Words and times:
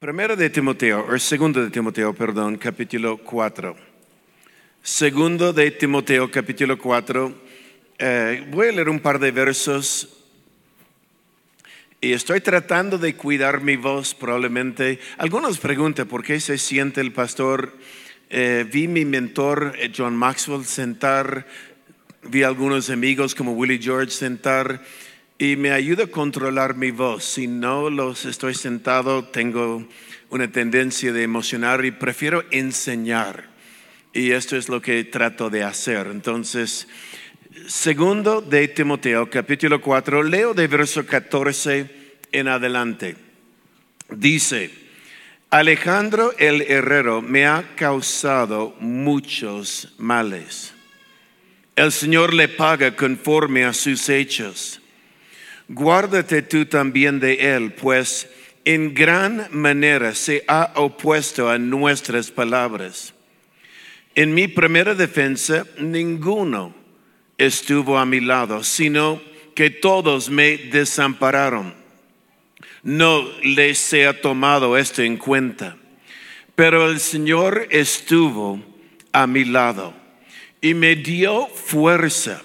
Primero 0.00 0.34
de 0.34 0.48
Timoteo, 0.48 1.04
o 1.12 1.18
segundo 1.18 1.60
de 1.60 1.68
Timoteo, 1.68 2.14
perdón, 2.16 2.56
capítulo 2.56 3.18
4. 3.18 3.76
Segundo 4.80 5.52
de 5.52 5.70
Timoteo, 5.72 6.30
capítulo 6.30 6.78
4. 6.78 7.34
Eh, 7.98 8.48
voy 8.48 8.68
a 8.68 8.72
leer 8.72 8.88
un 8.88 9.00
par 9.00 9.18
de 9.18 9.30
versos 9.30 10.08
y 12.00 12.14
estoy 12.14 12.40
tratando 12.40 12.96
de 12.96 13.14
cuidar 13.14 13.60
mi 13.60 13.76
voz 13.76 14.14
probablemente. 14.14 15.00
Algunos 15.18 15.58
preguntan 15.58 16.08
por 16.08 16.24
qué 16.24 16.40
se 16.40 16.56
siente 16.56 17.02
el 17.02 17.12
pastor. 17.12 17.76
Eh, 18.30 18.64
vi 18.72 18.88
mi 18.88 19.04
mentor 19.04 19.74
eh, 19.76 19.92
John 19.94 20.16
Maxwell 20.16 20.64
sentar, 20.64 21.46
vi 22.22 22.42
algunos 22.42 22.88
amigos 22.88 23.34
como 23.34 23.52
Willie 23.52 23.78
George 23.78 24.12
sentar 24.12 24.80
y 25.40 25.56
me 25.56 25.70
ayuda 25.70 26.04
a 26.04 26.08
controlar 26.08 26.76
mi 26.76 26.90
voz. 26.90 27.24
Si 27.24 27.46
no 27.46 27.88
los 27.88 28.26
estoy 28.26 28.54
sentado, 28.54 29.24
tengo 29.24 29.88
una 30.28 30.52
tendencia 30.52 31.14
de 31.14 31.22
emocionar 31.22 31.82
y 31.86 31.92
prefiero 31.92 32.44
enseñar. 32.50 33.48
Y 34.12 34.32
esto 34.32 34.58
es 34.58 34.68
lo 34.68 34.82
que 34.82 35.02
trato 35.04 35.48
de 35.48 35.64
hacer. 35.64 36.08
Entonces, 36.08 36.86
segundo 37.66 38.42
de 38.42 38.68
Timoteo, 38.68 39.30
capítulo 39.30 39.80
4, 39.80 40.24
leo 40.24 40.52
de 40.52 40.66
verso 40.66 41.06
14 41.06 41.88
en 42.32 42.46
adelante. 42.46 43.16
Dice, 44.10 44.70
Alejandro 45.48 46.34
el 46.36 46.60
herrero 46.68 47.22
me 47.22 47.46
ha 47.46 47.76
causado 47.76 48.76
muchos 48.78 49.94
males. 49.96 50.74
El 51.76 51.92
Señor 51.92 52.34
le 52.34 52.48
paga 52.48 52.94
conforme 52.94 53.64
a 53.64 53.72
sus 53.72 54.06
hechos 54.10 54.79
guárdate 55.70 56.42
tú 56.42 56.66
también 56.66 57.20
de 57.20 57.54
él, 57.54 57.72
pues 57.72 58.28
en 58.64 58.92
gran 58.92 59.48
manera 59.52 60.14
se 60.14 60.44
ha 60.48 60.72
opuesto 60.74 61.48
a 61.48 61.58
nuestras 61.58 62.30
palabras. 62.30 63.14
En 64.16 64.34
mi 64.34 64.48
primera 64.48 64.94
defensa, 64.96 65.64
ninguno 65.78 66.74
estuvo 67.38 67.98
a 67.98 68.04
mi 68.04 68.20
lado, 68.20 68.64
sino 68.64 69.22
que 69.54 69.70
todos 69.70 70.28
me 70.28 70.56
desampararon. 70.58 71.74
No 72.82 73.22
les 73.42 73.92
he 73.92 74.12
tomado 74.14 74.76
esto 74.76 75.02
en 75.02 75.16
cuenta, 75.18 75.76
pero 76.56 76.90
el 76.90 76.98
Señor 76.98 77.68
estuvo 77.70 78.60
a 79.12 79.26
mi 79.28 79.44
lado 79.44 79.94
y 80.60 80.74
me 80.74 80.96
dio 80.96 81.46
fuerza 81.46 82.42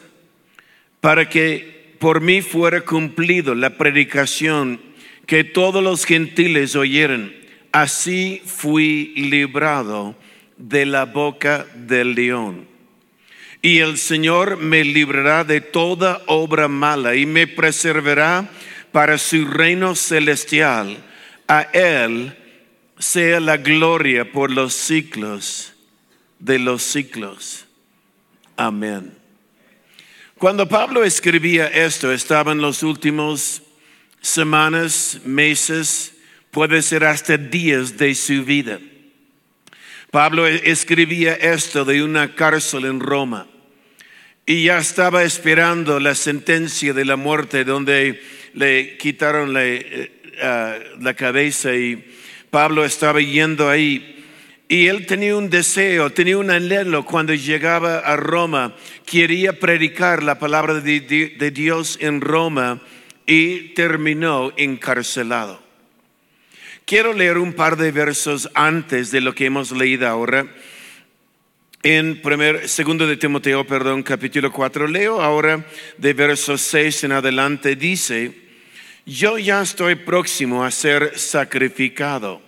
para 1.01 1.27
que 1.27 1.74
por 1.99 2.21
mí 2.21 2.41
fuera 2.41 2.81
cumplido 2.81 3.55
la 3.55 3.77
predicación 3.77 4.79
que 5.25 5.43
todos 5.43 5.83
los 5.83 6.05
gentiles 6.05 6.75
oyeron. 6.75 7.33
Así 7.71 8.41
fui 8.45 9.13
librado 9.15 10.15
de 10.57 10.85
la 10.85 11.05
boca 11.05 11.65
del 11.75 12.15
león. 12.15 12.67
Y 13.61 13.79
el 13.79 13.97
Señor 13.97 14.57
me 14.57 14.83
librará 14.83 15.43
de 15.43 15.59
toda 15.59 16.21
obra 16.27 16.67
mala 16.67 17.15
y 17.15 17.25
me 17.25 17.47
preservará 17.47 18.49
para 18.91 19.17
su 19.17 19.45
reino 19.45 19.95
celestial. 19.95 20.97
A 21.47 21.61
Él 21.73 22.37
sea 22.99 23.39
la 23.39 23.57
gloria 23.57 24.31
por 24.31 24.51
los 24.51 24.73
siglos 24.73 25.73
de 26.39 26.59
los 26.59 26.83
siglos. 26.83 27.65
Amén. 28.55 29.24
Cuando 30.45 30.69
Pablo 30.69 31.03
escribía 31.03 31.65
esto, 31.65 32.11
estaban 32.11 32.59
los 32.59 32.83
últimos 32.83 33.63
semanas, 34.21 35.21
meses, 35.25 36.13
puede 36.51 36.83
ser 36.83 37.03
hasta 37.03 37.35
días 37.35 37.97
de 37.97 38.13
su 38.13 38.45
vida. 38.45 38.79
Pablo 40.11 40.45
escribía 40.45 41.33
esto 41.33 41.83
de 41.83 42.03
una 42.03 42.35
cárcel 42.35 42.85
en 42.85 42.99
Roma 42.99 43.47
y 44.45 44.65
ya 44.65 44.77
estaba 44.77 45.23
esperando 45.23 45.99
la 45.99 46.13
sentencia 46.13 46.93
de 46.93 47.05
la 47.05 47.15
muerte 47.15 47.63
donde 47.63 48.21
le 48.53 48.97
quitaron 48.97 49.51
la, 49.51 49.63
ah, 50.43 50.77
la 50.99 51.15
cabeza 51.15 51.73
y 51.73 52.05
Pablo 52.51 52.85
estaba 52.85 53.19
yendo 53.19 53.67
ahí 53.67 54.23
y 54.67 54.87
él 54.87 55.05
tenía 55.05 55.35
un 55.35 55.49
deseo, 55.49 56.09
tenía 56.09 56.37
un 56.37 56.49
anhelo 56.49 57.05
cuando 57.05 57.33
llegaba 57.33 57.99
a 57.99 58.15
Roma. 58.15 58.75
Quería 59.05 59.59
predicar 59.59 60.23
la 60.23 60.39
palabra 60.39 60.75
de, 60.75 61.51
Dios 61.53 61.97
en 62.01 62.19
Roma 62.19 62.81
y 63.27 63.73
terminó 63.73 64.53
encarcelado. 64.57 65.61
Quiero 66.85 67.13
leer 67.13 67.37
un 67.37 67.53
par 67.53 67.77
de 67.77 67.91
versos 67.91 68.49
antes 68.53 69.11
de 69.11 69.21
lo 69.21 69.35
que 69.35 69.45
hemos 69.45 69.71
leído 69.71 70.07
ahora. 70.07 70.47
En 71.83 72.21
primer, 72.21 72.67
segundo 72.67 73.05
de 73.05 73.17
Timoteo, 73.17 73.65
perdón, 73.67 74.01
capítulo 74.01 74.51
4, 74.51 74.87
leo 74.87 75.21
ahora 75.21 75.63
de 75.97 76.13
versos 76.13 76.61
6 76.61 77.03
en 77.03 77.11
adelante, 77.11 77.75
dice, 77.75 78.33
yo 79.05 79.37
ya 79.37 79.61
estoy 79.61 79.93
próximo 79.93 80.63
a 80.63 80.71
ser 80.71 81.17
sacrificado 81.19 82.44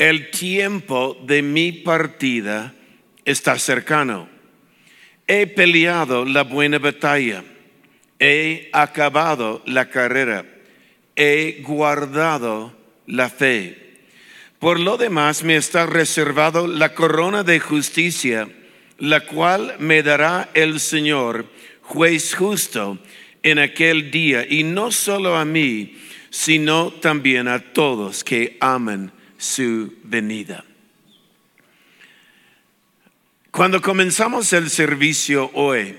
el 0.00 0.30
tiempo 0.30 1.14
de 1.26 1.42
mi 1.42 1.72
partida 1.72 2.74
está 3.26 3.58
cercano. 3.58 4.30
He 5.26 5.46
peleado 5.46 6.24
la 6.24 6.42
buena 6.42 6.78
batalla, 6.78 7.44
he 8.18 8.70
acabado 8.72 9.62
la 9.66 9.90
carrera, 9.90 10.46
he 11.14 11.60
guardado 11.62 12.74
la 13.06 13.28
fe. 13.28 13.98
Por 14.58 14.80
lo 14.80 14.96
demás 14.96 15.44
me 15.44 15.56
está 15.56 15.84
reservado 15.84 16.66
la 16.66 16.94
corona 16.94 17.42
de 17.42 17.60
justicia, 17.60 18.48
la 18.96 19.20
cual 19.26 19.76
me 19.80 20.02
dará 20.02 20.48
el 20.54 20.80
Señor, 20.80 21.44
juez 21.82 22.34
justo, 22.34 22.98
en 23.42 23.58
aquel 23.58 24.10
día, 24.10 24.46
y 24.48 24.62
no 24.62 24.92
solo 24.92 25.36
a 25.36 25.44
mí, 25.44 25.98
sino 26.30 26.90
también 26.90 27.48
a 27.48 27.58
todos 27.58 28.24
que 28.24 28.56
aman 28.60 29.12
su 29.40 29.94
venida. 30.04 30.64
Cuando 33.50 33.80
comenzamos 33.80 34.52
el 34.52 34.68
servicio 34.70 35.50
hoy, 35.54 35.96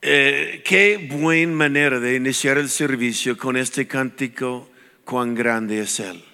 eh, 0.00 0.62
qué 0.64 1.08
buena 1.10 1.52
manera 1.52 2.00
de 2.00 2.14
iniciar 2.14 2.56
el 2.56 2.70
servicio 2.70 3.36
con 3.36 3.56
este 3.56 3.86
cántico, 3.86 4.70
cuán 5.04 5.34
grande 5.34 5.80
es 5.80 5.98
Él. 6.00 6.24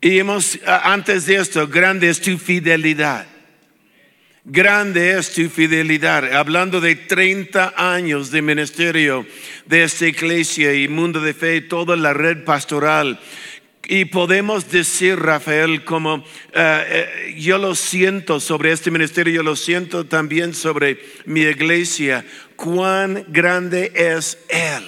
Y 0.00 0.18
hemos, 0.18 0.58
antes 0.66 1.26
de 1.26 1.36
esto, 1.36 1.68
grande 1.68 2.10
es 2.10 2.20
tu 2.20 2.36
fidelidad. 2.36 3.26
Grande 4.44 5.16
es 5.16 5.32
tu 5.32 5.48
fidelidad. 5.48 6.34
Hablando 6.34 6.80
de 6.80 6.96
30 6.96 7.74
años 7.76 8.32
de 8.32 8.42
ministerio 8.42 9.24
de 9.66 9.84
esta 9.84 10.08
iglesia 10.08 10.74
y 10.74 10.88
mundo 10.88 11.20
de 11.20 11.32
fe, 11.32 11.60
toda 11.60 11.94
la 11.94 12.12
red 12.12 12.42
pastoral. 12.44 13.20
Y 13.84 14.06
podemos 14.06 14.68
decir, 14.68 15.18
Rafael, 15.20 15.84
como 15.84 16.16
eh, 16.16 16.24
eh, 16.54 17.34
yo 17.38 17.58
lo 17.58 17.76
siento 17.76 18.40
sobre 18.40 18.72
este 18.72 18.90
ministerio, 18.90 19.32
yo 19.32 19.42
lo 19.44 19.54
siento 19.54 20.06
también 20.06 20.54
sobre 20.54 20.98
mi 21.24 21.42
iglesia, 21.42 22.24
cuán 22.56 23.24
grande 23.28 23.92
es 23.94 24.38
Él. 24.48 24.82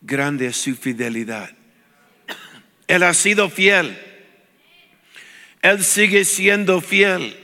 Grande 0.00 0.46
es 0.46 0.56
su 0.56 0.76
fidelidad. 0.76 1.50
Él 2.86 3.02
ha 3.02 3.14
sido 3.14 3.50
fiel. 3.50 3.96
Él 5.62 5.84
sigue 5.84 6.24
siendo 6.24 6.80
fiel. 6.80 7.36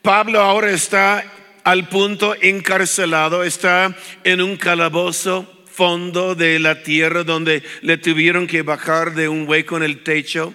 Pablo 0.00 0.40
ahora 0.40 0.70
está 0.70 1.22
al 1.64 1.86
punto 1.88 2.34
encarcelado, 2.40 3.44
está 3.44 3.94
en 4.24 4.40
un 4.40 4.56
calabozo 4.56 5.46
fondo 5.66 6.34
de 6.34 6.58
la 6.58 6.82
tierra 6.82 7.24
donde 7.24 7.62
le 7.82 7.98
tuvieron 7.98 8.46
que 8.46 8.62
bajar 8.62 9.14
de 9.14 9.28
un 9.28 9.46
hueco 9.46 9.76
en 9.76 9.82
el 9.82 10.02
techo. 10.02 10.54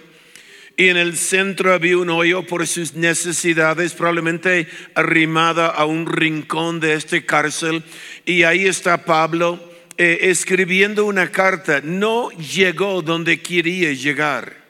Y 0.76 0.88
en 0.88 0.96
el 0.96 1.16
centro 1.16 1.72
había 1.72 1.98
un 1.98 2.10
hoyo 2.10 2.42
por 2.42 2.66
sus 2.66 2.94
necesidades, 2.94 3.92
probablemente 3.92 4.66
arrimada 4.96 5.68
a 5.68 5.84
un 5.84 6.06
rincón 6.06 6.80
de 6.80 6.94
este 6.94 7.24
cárcel. 7.24 7.84
Y 8.26 8.42
ahí 8.42 8.66
está 8.66 9.04
Pablo 9.04 9.72
eh, 9.96 10.18
escribiendo 10.22 11.04
una 11.04 11.30
carta. 11.30 11.80
No 11.80 12.30
llegó 12.32 13.02
donde 13.02 13.40
quería 13.40 13.92
llegar. 13.92 14.63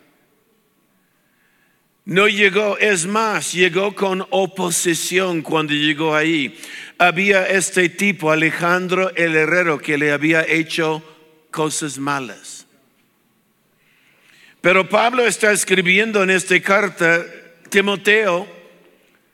No 2.05 2.29
llegó, 2.29 2.77
es 2.79 3.07
más, 3.07 3.53
llegó 3.55 3.95
con 3.95 4.27
oposición 4.31 5.41
cuando 5.41 5.73
llegó 5.73 6.15
ahí. 6.15 6.59
Había 6.99 7.47
este 7.47 7.89
tipo, 7.89 8.31
Alejandro 8.31 9.15
el 9.17 9.35
Herrero, 9.35 9.79
que 9.79 9.97
le 9.97 10.13
había 10.13 10.43
hecho 10.47 11.03
cosas 11.51 11.99
malas. 11.99 12.67
Pero 14.61 14.89
Pablo 14.89 15.27
está 15.27 15.53
escribiendo 15.53 16.23
en 16.23 16.31
esta 16.31 16.61
carta, 16.61 17.25
Timoteo, 17.71 18.47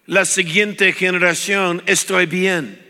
la 0.06 0.24
siguiente 0.24 0.92
generación, 0.92 1.82
estoy 1.86 2.26
bien. 2.26 2.89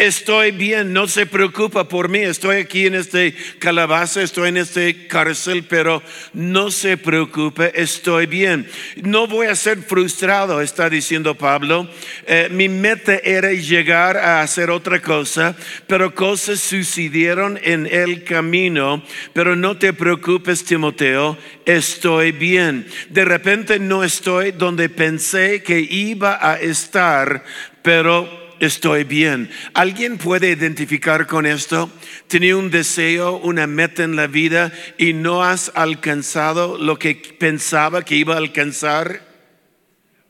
Estoy 0.00 0.50
bien, 0.50 0.94
no 0.94 1.06
se 1.06 1.26
preocupa 1.26 1.86
por 1.86 2.08
mí, 2.08 2.20
estoy 2.20 2.56
aquí 2.56 2.86
en 2.86 2.94
este 2.94 3.34
calabaza, 3.58 4.22
estoy 4.22 4.48
en 4.48 4.56
este 4.56 5.06
cárcel, 5.06 5.64
pero 5.68 6.02
no 6.32 6.70
se 6.70 6.96
preocupe, 6.96 7.70
estoy 7.74 8.24
bien. 8.24 8.66
No 9.02 9.26
voy 9.26 9.48
a 9.48 9.54
ser 9.54 9.82
frustrado, 9.82 10.62
está 10.62 10.88
diciendo 10.88 11.34
Pablo. 11.34 11.86
Eh, 12.26 12.48
mi 12.50 12.70
meta 12.70 13.16
era 13.22 13.52
llegar 13.52 14.16
a 14.16 14.40
hacer 14.40 14.70
otra 14.70 15.02
cosa, 15.02 15.54
pero 15.86 16.14
cosas 16.14 16.60
sucedieron 16.60 17.60
en 17.62 17.86
el 17.86 18.24
camino, 18.24 19.04
pero 19.34 19.54
no 19.54 19.76
te 19.76 19.92
preocupes, 19.92 20.64
Timoteo, 20.64 21.36
estoy 21.66 22.32
bien. 22.32 22.86
De 23.10 23.26
repente 23.26 23.78
no 23.78 24.02
estoy 24.02 24.52
donde 24.52 24.88
pensé 24.88 25.62
que 25.62 25.78
iba 25.78 26.38
a 26.40 26.58
estar, 26.58 27.44
pero 27.82 28.49
estoy 28.60 29.04
bien. 29.04 29.50
¿Alguien 29.74 30.18
puede 30.18 30.50
identificar 30.50 31.26
con 31.26 31.46
esto? 31.46 31.90
Tenía 32.28 32.56
un 32.56 32.70
deseo, 32.70 33.38
una 33.38 33.66
meta 33.66 34.04
en 34.04 34.14
la 34.14 34.26
vida 34.26 34.72
y 34.98 35.12
no 35.14 35.42
has 35.42 35.72
alcanzado 35.74 36.78
lo 36.78 36.98
que 36.98 37.14
pensaba 37.14 38.04
que 38.04 38.14
iba 38.14 38.34
a 38.34 38.38
alcanzar, 38.38 39.22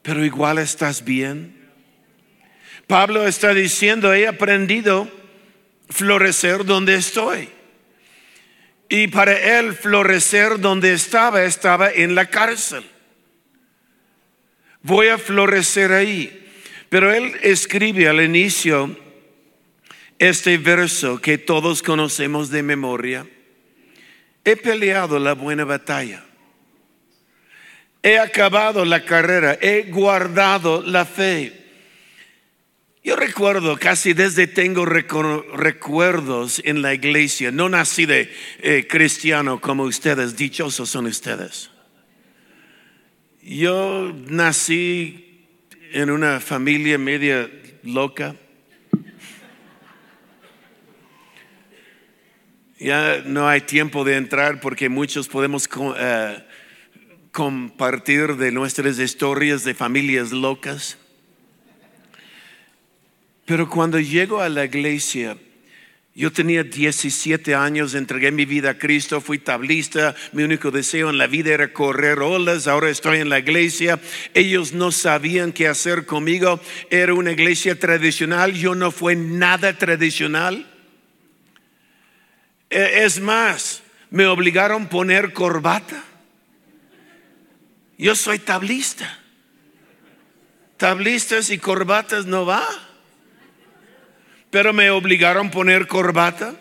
pero 0.03 0.25
igual 0.25 0.59
estás 0.59 1.05
bien. 1.05 1.61
Pablo 2.87 3.27
está 3.27 3.53
diciendo, 3.53 4.15
he 4.15 4.27
aprendido 4.27 5.09
florecer 5.91 6.65
donde 6.65 6.95
estoy. 6.95 7.49
Y 8.89 9.07
para 9.09 9.59
él 9.59 9.75
florecer 9.75 10.59
donde 10.59 10.93
estaba, 10.93 11.45
estaba 11.45 11.91
en 11.91 12.17
la 12.17 12.27
cárcel. 12.27 12.85
Voy 14.83 15.09
a 15.09 15.19
florecer 15.19 15.93
ahí. 15.93 16.50
Pero 16.91 17.13
él 17.13 17.37
escribe 17.43 18.09
al 18.09 18.21
inicio 18.21 18.97
este 20.19 20.59
verso 20.59 21.21
que 21.21 21.39
todos 21.39 21.83
conocemos 21.83 22.51
de 22.51 22.63
memoria. 22.65 23.27
He 24.45 24.57
peleado 24.57 25.19
la 25.19 25.35
buena 25.35 25.65
batalla. 25.65 26.25
He 28.03 28.19
acabado 28.19 28.85
la 28.85 29.05
carrera. 29.05 29.57
He 29.63 29.85
guardado 29.85 30.83
la 30.83 31.05
fe. 31.05 31.61
Yo 33.05 33.15
recuerdo, 33.15 33.79
casi 33.79 34.13
desde 34.13 34.49
tengo 34.49 34.85
recuerdos 34.85 36.61
en 36.65 36.83
la 36.83 36.93
iglesia, 36.93 37.51
no 37.51 37.69
nací 37.69 38.05
de 38.05 38.31
eh, 38.59 38.87
cristiano 38.87 39.59
como 39.59 39.85
ustedes, 39.85 40.37
dichosos 40.37 40.91
son 40.91 41.07
ustedes. 41.07 41.71
Yo 43.41 44.13
nací 44.27 45.30
en 45.93 46.11
una 46.11 46.41
familia 46.41 46.99
media 46.99 47.51
loca. 47.83 48.37
Ya 52.79 53.23
no 53.27 53.49
hay 53.49 53.61
tiempo 53.61 54.05
de 54.05 54.17
entrar 54.17 54.61
porque 54.61 54.89
muchos 54.89 55.29
podemos 55.29 55.69
eh, 55.99 56.45
compartir 57.33 58.37
de 58.37 58.53
nuestras 58.53 58.99
historias 58.99 59.65
de 59.65 59.75
familias 59.75 60.33
locas. 60.33 60.97
Pero 63.45 63.69
cuando 63.69 63.99
llego 63.99 64.41
a 64.41 64.49
la 64.49 64.65
iglesia, 64.65 65.37
yo 66.15 66.33
tenía 66.33 66.65
17 66.65 67.55
años, 67.55 67.95
entregué 67.95 68.33
mi 68.33 68.45
vida 68.45 68.71
a 68.71 68.79
Cristo, 68.79 69.21
fui 69.21 69.39
tablista, 69.39 70.17
mi 70.33 70.43
único 70.43 70.73
deseo 70.73 71.09
en 71.09 71.19
la 71.19 71.29
vida 71.29 71.55
era 71.55 71.73
correr 71.73 72.19
olas, 72.19 72.67
ahora 72.67 72.91
estoy 72.91 73.21
en 73.21 73.29
la 73.29 73.39
iglesia, 73.39 74.01
ellos 74.35 74.73
no 74.73 74.91
sabían 74.91 75.53
qué 75.53 75.69
hacer 75.69 76.07
conmigo, 76.07 76.61
era 76.91 77.15
una 77.15 77.31
iglesia 77.31 77.79
tradicional, 77.79 78.55
yo 78.55 78.75
no 78.75 78.91
fui 78.91 79.15
nada 79.15 79.79
tradicional. 79.79 80.67
E, 82.69 83.05
es 83.05 83.21
más, 83.21 83.83
me 84.11 84.27
obligaron 84.27 84.85
a 84.85 84.89
poner 84.89 85.33
corbata. 85.33 86.05
Yo 87.99 88.17
soy 88.17 88.41
tablista. 88.41 89.19
Tablistas 90.77 91.51
y 91.51 91.59
corbatas 91.59 92.27
no 92.27 92.45
va 92.47 92.90
pero 94.51 94.73
me 94.73 94.91
obligaron 94.91 95.49
a 95.49 95.51
poner 95.51 95.87
corbata. 95.87 96.55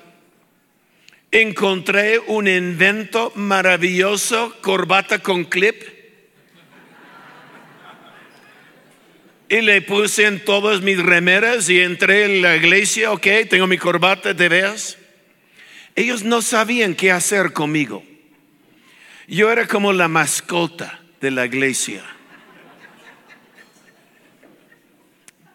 Encontré 1.31 2.19
un 2.19 2.47
invento 2.47 3.31
maravilloso, 3.35 4.55
corbata 4.61 5.19
con 5.19 5.45
clip. 5.45 5.83
Y 9.49 9.61
le 9.61 9.81
puse 9.81 10.25
en 10.25 10.43
todas 10.45 10.81
mis 10.81 11.01
remeras 11.01 11.69
y 11.69 11.79
entré 11.79 12.25
en 12.25 12.43
la 12.43 12.55
iglesia, 12.55 13.11
ok, 13.11 13.27
tengo 13.49 13.65
mi 13.65 13.79
corbata, 13.79 14.35
¿te 14.35 14.47
veas? 14.47 14.97
Ellos 15.95 16.23
no 16.23 16.43
sabían 16.43 16.93
qué 16.93 17.11
hacer 17.11 17.51
conmigo. 17.51 18.03
Yo 19.27 19.51
era 19.51 19.67
como 19.67 19.91
la 19.91 20.07
mascota 20.07 21.01
de 21.19 21.31
la 21.31 21.45
iglesia. 21.45 22.03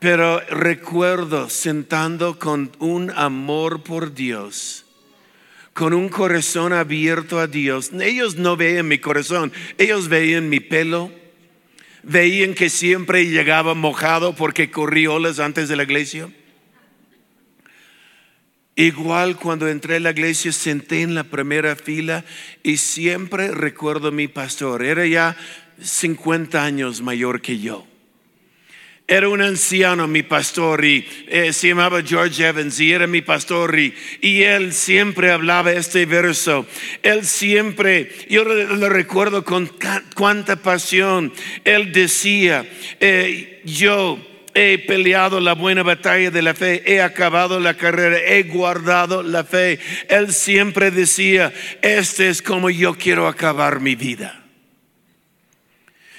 Pero 0.05 0.41
recuerdo 0.51 1.49
sentando 1.49 2.39
con 2.39 2.71
un 2.79 3.11
amor 3.12 3.83
por 3.85 4.12
Dios, 4.12 4.85
con 5.73 5.95
un 5.95 6.11
corazón 6.11 6.75
abierto 6.75 7.41
a 7.41 7.47
Dios. 7.47 7.91
Ellos 7.99 8.37
no 8.37 8.55
veían 8.55 8.87
mi 8.87 8.99
corazón, 8.99 9.51
ellos 9.79 10.09
veían 10.09 10.51
mi 10.51 10.61
pelo, 10.61 11.11
veían 12.03 12.53
que 12.53 12.69
siempre 12.69 13.31
llegaba 13.31 13.73
mojado 13.73 14.35
porque 14.35 14.71
corrí 14.71 15.06
olas 15.06 15.39
antes 15.41 15.71
de 15.71 15.77
la 15.77 15.85
iglesia. 15.85 16.29
Igual 18.77 19.37
cuando 19.37 19.69
entré 19.69 19.97
a 19.97 20.01
la 20.01 20.11
iglesia 20.11 20.53
senté 20.53 21.01
en 21.01 21.15
la 21.15 21.25
primera 21.25 21.77
fila 21.77 22.27
y 22.62 22.77
siempre 22.77 23.53
recuerdo 23.53 24.09
a 24.09 24.11
mi 24.11 24.29
pastor, 24.29 24.85
era 24.85 25.06
ya 25.06 25.35
50 25.81 26.62
años 26.62 27.01
mayor 27.01 27.41
que 27.41 27.59
yo. 27.59 27.87
Era 29.06 29.29
un 29.29 29.43
anciano, 29.43 30.09
mi 30.09 30.23
pastor, 30.23 30.83
y 30.83 31.06
eh, 31.29 31.53
se 31.53 31.69
llamaba 31.69 32.01
George 32.03 32.43
Evans, 32.43 32.81
y 32.81 32.91
era 32.91 33.06
mi 33.06 33.21
pastor, 33.21 33.79
y, 33.79 33.93
él 34.23 34.73
siempre 34.73 35.31
hablaba 35.31 35.73
este 35.73 36.06
verso. 36.06 36.67
Él 37.03 37.27
siempre, 37.27 38.11
yo 38.31 38.45
lo 38.45 38.89
recuerdo 38.89 39.45
con 39.45 39.71
cuánta 40.15 40.56
pasión, 40.56 41.35
él 41.65 41.93
decía, 41.93 42.65
eh, 42.99 43.61
yo 43.67 44.19
he 44.55 44.79
peleado 44.79 45.39
la 45.39 45.53
buena 45.53 45.83
batalla 45.83 46.31
de 46.31 46.41
la 46.41 46.55
fe, 46.55 46.83
he 46.87 47.03
acabado 47.03 47.61
la 47.61 47.75
carrera, 47.75 48.17
he 48.19 48.45
guardado 48.45 49.23
la 49.23 49.45
fe. 49.45 49.81
Él 50.09 50.33
siempre 50.33 50.91
decía, 50.91 51.53
este 51.82 52.31
es 52.31 52.41
como 52.41 52.70
yo 52.70 52.94
quiero 52.94 53.29
acabar 53.29 53.81
mi 53.81 53.96
vida. 53.96 54.44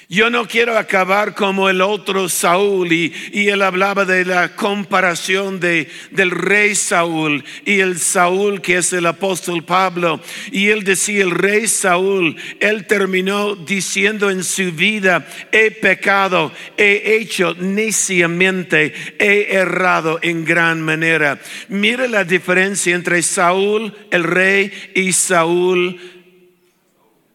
Yo 0.08 0.30
no 0.30 0.46
quiero 0.46 0.78
acabar 0.78 1.34
como 1.34 1.68
el 1.68 1.80
otro 1.80 2.28
Saúl 2.28 2.92
y, 2.92 3.12
él 3.32 3.60
hablaba 3.60 4.04
de 4.04 4.24
la 4.24 4.54
comparación 4.54 5.58
de, 5.58 5.88
del 6.12 6.30
rey 6.30 6.76
Saúl 6.76 7.42
y 7.64 7.80
el 7.80 7.98
Saúl 7.98 8.60
que 8.60 8.76
es 8.76 8.92
el 8.92 9.06
apóstol 9.06 9.64
Pablo. 9.64 10.20
Y 10.52 10.68
él 10.68 10.84
decía, 10.84 11.24
el 11.24 11.32
rey 11.32 11.66
Saúl, 11.66 12.36
él 12.60 12.86
terminó 12.86 13.56
diciendo 13.56 14.30
en 14.30 14.44
su 14.44 14.70
vida, 14.70 15.26
he 15.50 15.72
pecado, 15.72 16.52
he 16.76 17.16
hecho 17.16 17.56
neciamente, 17.58 18.94
he 19.18 19.56
errado 19.56 20.20
en 20.22 20.44
gran 20.44 20.82
manera. 20.82 21.40
Mira 21.68 22.06
la 22.06 22.22
diferencia 22.22 22.94
entre 22.94 23.22
Saúl, 23.22 23.92
el 24.12 24.22
rey, 24.22 24.72
y 24.94 25.12
Saúl, 25.12 25.98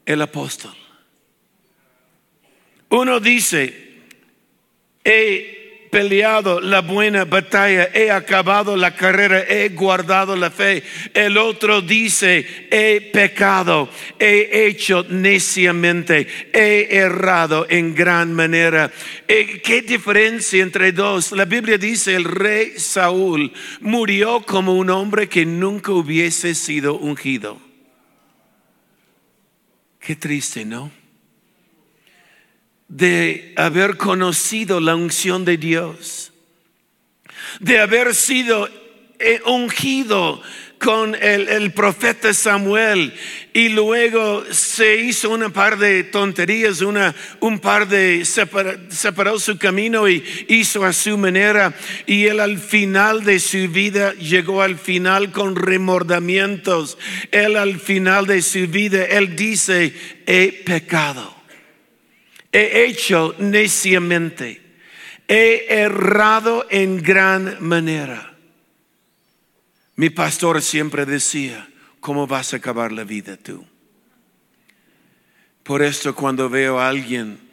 el 0.05 0.21
apóstol. 0.21 0.80
Uno 2.91 3.21
dice, 3.21 3.73
he 5.03 5.87
peleado 5.91 6.59
la 6.59 6.81
buena 6.81 7.25
batalla, 7.25 7.89
he 7.93 8.11
acabado 8.11 8.75
la 8.75 8.95
carrera, 8.95 9.43
he 9.47 9.69
guardado 9.69 10.35
la 10.35 10.49
fe. 10.49 10.83
El 11.13 11.37
otro 11.37 11.81
dice, 11.81 12.67
he 12.69 13.11
pecado, 13.13 13.89
he 14.19 14.65
hecho 14.67 15.05
neciamente, 15.07 16.27
he 16.51 16.87
errado 16.95 17.65
en 17.69 17.95
gran 17.95 18.33
manera. 18.33 18.91
Eh, 19.25 19.61
¿Qué 19.63 19.81
diferencia 19.81 20.61
entre 20.61 20.91
dos? 20.91 21.31
La 21.31 21.45
Biblia 21.45 21.77
dice, 21.77 22.15
el 22.15 22.25
rey 22.25 22.73
Saúl 22.77 23.53
murió 23.79 24.41
como 24.41 24.75
un 24.75 24.89
hombre 24.89 25.29
que 25.29 25.45
nunca 25.45 25.93
hubiese 25.93 26.55
sido 26.55 26.95
ungido. 26.97 27.57
Qué 29.99 30.17
triste, 30.17 30.65
¿no? 30.65 31.00
De 32.91 33.53
haber 33.55 33.95
conocido 33.95 34.81
la 34.81 34.95
unción 34.95 35.45
de 35.45 35.55
Dios, 35.55 36.33
de 37.61 37.79
haber 37.79 38.13
sido 38.13 38.67
eh, 39.17 39.41
ungido 39.45 40.41
con 40.77 41.15
el, 41.15 41.71
profeta 41.71 42.33
Samuel 42.33 43.13
y 43.53 43.69
luego 43.69 44.43
se 44.51 44.97
hizo 44.97 45.29
una 45.29 45.49
par 45.49 45.77
de 45.77 46.03
tonterías, 46.03 46.81
una, 46.81 47.15
un 47.39 47.59
par 47.59 47.87
de 47.87 48.25
separó 48.25 49.39
su 49.39 49.57
camino 49.57 50.09
y 50.09 50.23
hizo 50.49 50.83
a 50.83 50.91
su 50.91 51.17
manera 51.17 51.73
y 52.07 52.25
él 52.25 52.41
al 52.41 52.57
final 52.57 53.23
de 53.23 53.39
su 53.39 53.69
vida 53.69 54.13
llegó 54.15 54.63
al 54.63 54.77
final 54.77 55.31
con 55.31 55.55
remordimientos. 55.55 56.97
Él 57.31 57.55
al 57.55 57.79
final 57.79 58.25
de 58.25 58.41
su 58.41 58.67
vida, 58.67 59.05
él 59.05 59.35
dice, 59.35 59.93
he 60.25 60.63
pecado, 60.65 61.40
he 62.51 62.85
hecho 62.85 63.35
neciamente, 63.39 64.61
he 65.27 65.65
errado 65.69 66.65
en 66.69 67.01
gran 67.01 67.57
manera. 67.59 68.35
Mi 69.95 70.09
pastor 70.09 70.61
siempre 70.61 71.05
decía, 71.05 71.69
¿cómo 71.99 72.27
vas 72.27 72.53
a 72.53 72.57
acabar 72.57 72.91
la 72.91 73.03
vida 73.03 73.37
tú? 73.37 73.65
Por 75.63 75.83
esto 75.83 76.15
cuando 76.15 76.49
veo 76.49 76.79
a 76.79 76.89
alguien 76.89 77.50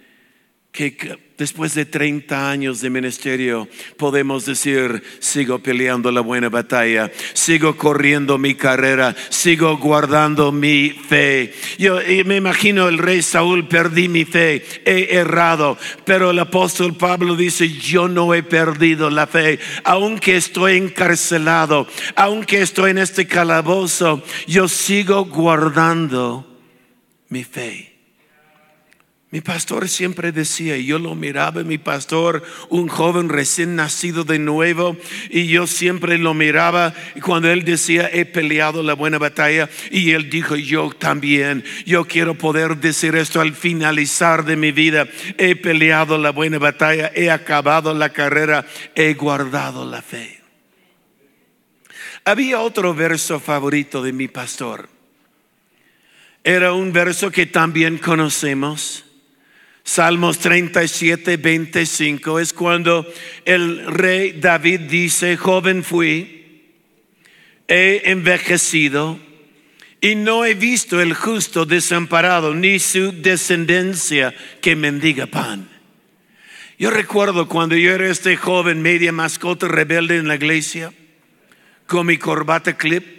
que 0.72 1.18
después 1.38 1.74
de 1.74 1.86
30 1.86 2.50
años 2.50 2.80
de 2.80 2.90
ministerio 2.90 3.68
podemos 3.96 4.44
decir, 4.44 5.02
sigo 5.18 5.60
peleando 5.60 6.10
la 6.10 6.20
buena 6.20 6.48
batalla, 6.48 7.10
sigo 7.32 7.76
corriendo 7.76 8.38
mi 8.38 8.54
carrera, 8.54 9.14
sigo 9.30 9.78
guardando 9.78 10.52
mi 10.52 10.90
fe. 10.90 11.54
Yo 11.78 11.98
me 12.24 12.36
imagino 12.36 12.88
el 12.88 12.98
rey 12.98 13.22
Saúl, 13.22 13.66
perdí 13.66 14.08
mi 14.08 14.24
fe, 14.24 14.64
he 14.84 15.16
errado, 15.16 15.78
pero 16.04 16.30
el 16.30 16.38
apóstol 16.38 16.96
Pablo 16.96 17.34
dice, 17.34 17.68
yo 17.68 18.08
no 18.08 18.34
he 18.34 18.42
perdido 18.42 19.10
la 19.10 19.26
fe, 19.26 19.58
aunque 19.84 20.36
estoy 20.36 20.76
encarcelado, 20.76 21.86
aunque 22.14 22.62
estoy 22.62 22.90
en 22.90 22.98
este 22.98 23.26
calabozo, 23.26 24.22
yo 24.46 24.68
sigo 24.68 25.24
guardando 25.24 26.46
mi 27.28 27.44
fe. 27.44 27.87
Mi 29.30 29.42
pastor 29.42 29.90
siempre 29.90 30.32
decía, 30.32 30.78
y 30.78 30.86
yo 30.86 30.98
lo 30.98 31.14
miraba, 31.14 31.62
mi 31.62 31.76
pastor, 31.76 32.42
un 32.70 32.88
joven 32.88 33.28
recién 33.28 33.76
nacido 33.76 34.24
de 34.24 34.38
nuevo, 34.38 34.96
y 35.28 35.48
yo 35.48 35.66
siempre 35.66 36.16
lo 36.16 36.32
miraba 36.32 36.94
y 37.14 37.20
cuando 37.20 37.50
él 37.50 37.62
decía, 37.62 38.08
he 38.10 38.24
peleado 38.24 38.82
la 38.82 38.94
buena 38.94 39.18
batalla, 39.18 39.68
y 39.90 40.12
él 40.12 40.30
dijo, 40.30 40.56
yo 40.56 40.90
también, 40.98 41.62
yo 41.84 42.06
quiero 42.06 42.36
poder 42.36 42.78
decir 42.78 43.16
esto 43.16 43.42
al 43.42 43.54
finalizar 43.54 44.46
de 44.46 44.56
mi 44.56 44.72
vida, 44.72 45.06
he 45.36 45.56
peleado 45.56 46.16
la 46.16 46.30
buena 46.30 46.58
batalla, 46.58 47.12
he 47.14 47.30
acabado 47.30 47.92
la 47.92 48.08
carrera, 48.14 48.64
he 48.94 49.12
guardado 49.12 49.84
la 49.84 50.00
fe. 50.00 50.40
Había 52.24 52.60
otro 52.60 52.94
verso 52.94 53.40
favorito 53.40 54.02
de 54.02 54.14
mi 54.14 54.28
pastor. 54.28 54.88
Era 56.44 56.72
un 56.72 56.94
verso 56.94 57.30
que 57.30 57.44
también 57.44 57.98
conocemos. 57.98 59.04
Salmos 59.88 60.38
37, 60.40 61.38
25 61.38 62.40
es 62.40 62.52
cuando 62.52 63.10
el 63.46 63.86
rey 63.86 64.32
David 64.32 64.80
dice, 64.80 65.38
joven 65.38 65.82
fui, 65.82 66.74
he 67.66 68.02
envejecido 68.04 69.18
y 70.02 70.14
no 70.14 70.44
he 70.44 70.52
visto 70.52 71.00
el 71.00 71.14
justo 71.14 71.64
desamparado, 71.64 72.54
ni 72.54 72.78
su 72.80 73.12
descendencia 73.12 74.34
que 74.60 74.76
mendiga 74.76 75.26
pan. 75.26 75.66
Yo 76.78 76.90
recuerdo 76.90 77.48
cuando 77.48 77.74
yo 77.74 77.90
era 77.90 78.10
este 78.10 78.36
joven 78.36 78.82
media 78.82 79.10
mascota 79.10 79.68
rebelde 79.68 80.18
en 80.18 80.28
la 80.28 80.34
iglesia, 80.34 80.92
con 81.86 82.06
mi 82.06 82.18
corbata 82.18 82.76
clip, 82.76 83.17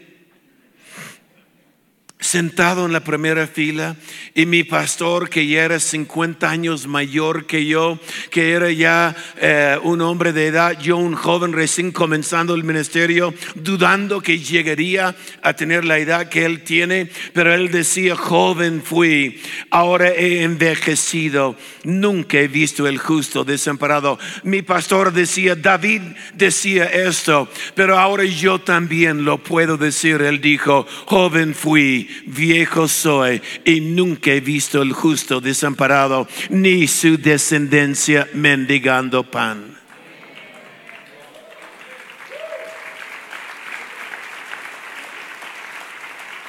sentado 2.30 2.86
en 2.86 2.94
la 2.94 3.04
primera 3.04 3.48
fila 3.48 3.96
y 4.36 4.46
mi 4.46 4.64
pastor 4.64 5.32
que 5.32 5.48
ya 5.48 5.64
era 5.64 5.80
50 5.80 6.48
años 6.48 6.86
mayor 6.86 7.48
que 7.48 7.66
yo, 7.66 7.98
que 8.30 8.52
era 8.52 8.70
ya 8.70 9.16
eh, 9.38 9.80
un 9.82 10.02
hombre 10.02 10.32
de 10.32 10.46
edad, 10.46 10.80
yo 10.80 10.98
un 10.98 11.16
joven 11.16 11.54
recién 11.54 11.92
comenzando 11.92 12.54
el 12.54 12.64
ministerio, 12.64 13.34
dudando 13.56 14.22
que 14.22 14.38
llegaría 14.38 15.16
a 15.42 15.54
tener 15.54 15.86
la 15.86 15.98
edad 15.98 16.30
que 16.30 16.46
él 16.46 16.64
tiene, 16.64 17.10
pero 17.34 17.52
él 17.52 17.72
decía, 17.72 18.16
joven 18.16 18.84
fui, 18.84 19.42
ahora 19.72 20.10
he 20.10 20.44
envejecido, 20.44 21.56
nunca 21.84 22.38
he 22.38 22.48
visto 22.48 22.88
el 22.88 23.00
justo 23.00 23.44
desamparado. 23.44 24.20
Mi 24.44 24.62
pastor 24.62 25.14
decía, 25.14 25.56
David 25.56 26.02
decía 26.36 26.86
esto, 26.86 27.50
pero 27.74 27.98
ahora 27.98 28.24
yo 28.24 28.60
también 28.60 29.26
lo 29.26 29.40
puedo 29.40 29.78
decir, 29.78 30.22
él 30.22 30.42
dijo, 30.42 30.86
joven 31.08 31.56
fui, 31.56 32.08
viejo 32.26 32.88
soy 32.88 33.42
y 33.66 33.82
nunca 33.82 34.32
he 34.32 34.40
visto 34.40 34.82
el 34.82 34.94
justo 34.94 35.42
desamparado 35.42 36.28
ni 36.50 36.88
su 36.88 37.18
descendencia 37.18 38.28
mendigando 38.34 39.24
pan. 39.24 39.78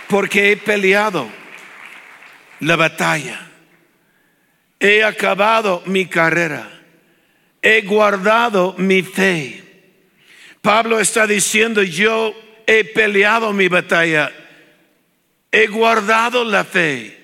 Porque 0.09 0.51
he 0.51 0.57
peleado 0.57 1.31
la 2.59 2.75
batalla, 2.77 3.49
he 4.81 5.05
acabado 5.05 5.83
mi 5.87 6.07
carrera, 6.07 6.69
he 7.63 7.83
guardado 7.83 8.75
mi 8.77 9.03
fe. 9.03 9.63
Pablo 10.61 10.99
está 10.99 11.27
diciendo, 11.27 11.83
yo 11.83 12.35
he 12.67 12.85
peleado 12.85 13.53
mi 13.53 13.69
batalla, 13.69 14.33
he 15.53 15.67
guardado 15.67 16.45
la 16.45 16.65
fe. 16.65 17.17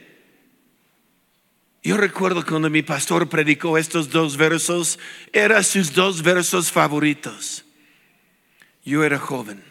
Yo 1.83 1.97
recuerdo 1.97 2.45
cuando 2.45 2.68
mi 2.68 2.83
pastor 2.83 3.28
predicó 3.28 3.78
estos 3.78 4.11
dos 4.11 4.37
versos, 4.37 4.99
eran 5.33 5.62
sus 5.62 5.92
dos 5.92 6.23
versos 6.23 6.73
favoritos. 6.73 7.64
Yo 8.85 9.04
era 9.04 9.18
joven. 9.18 9.62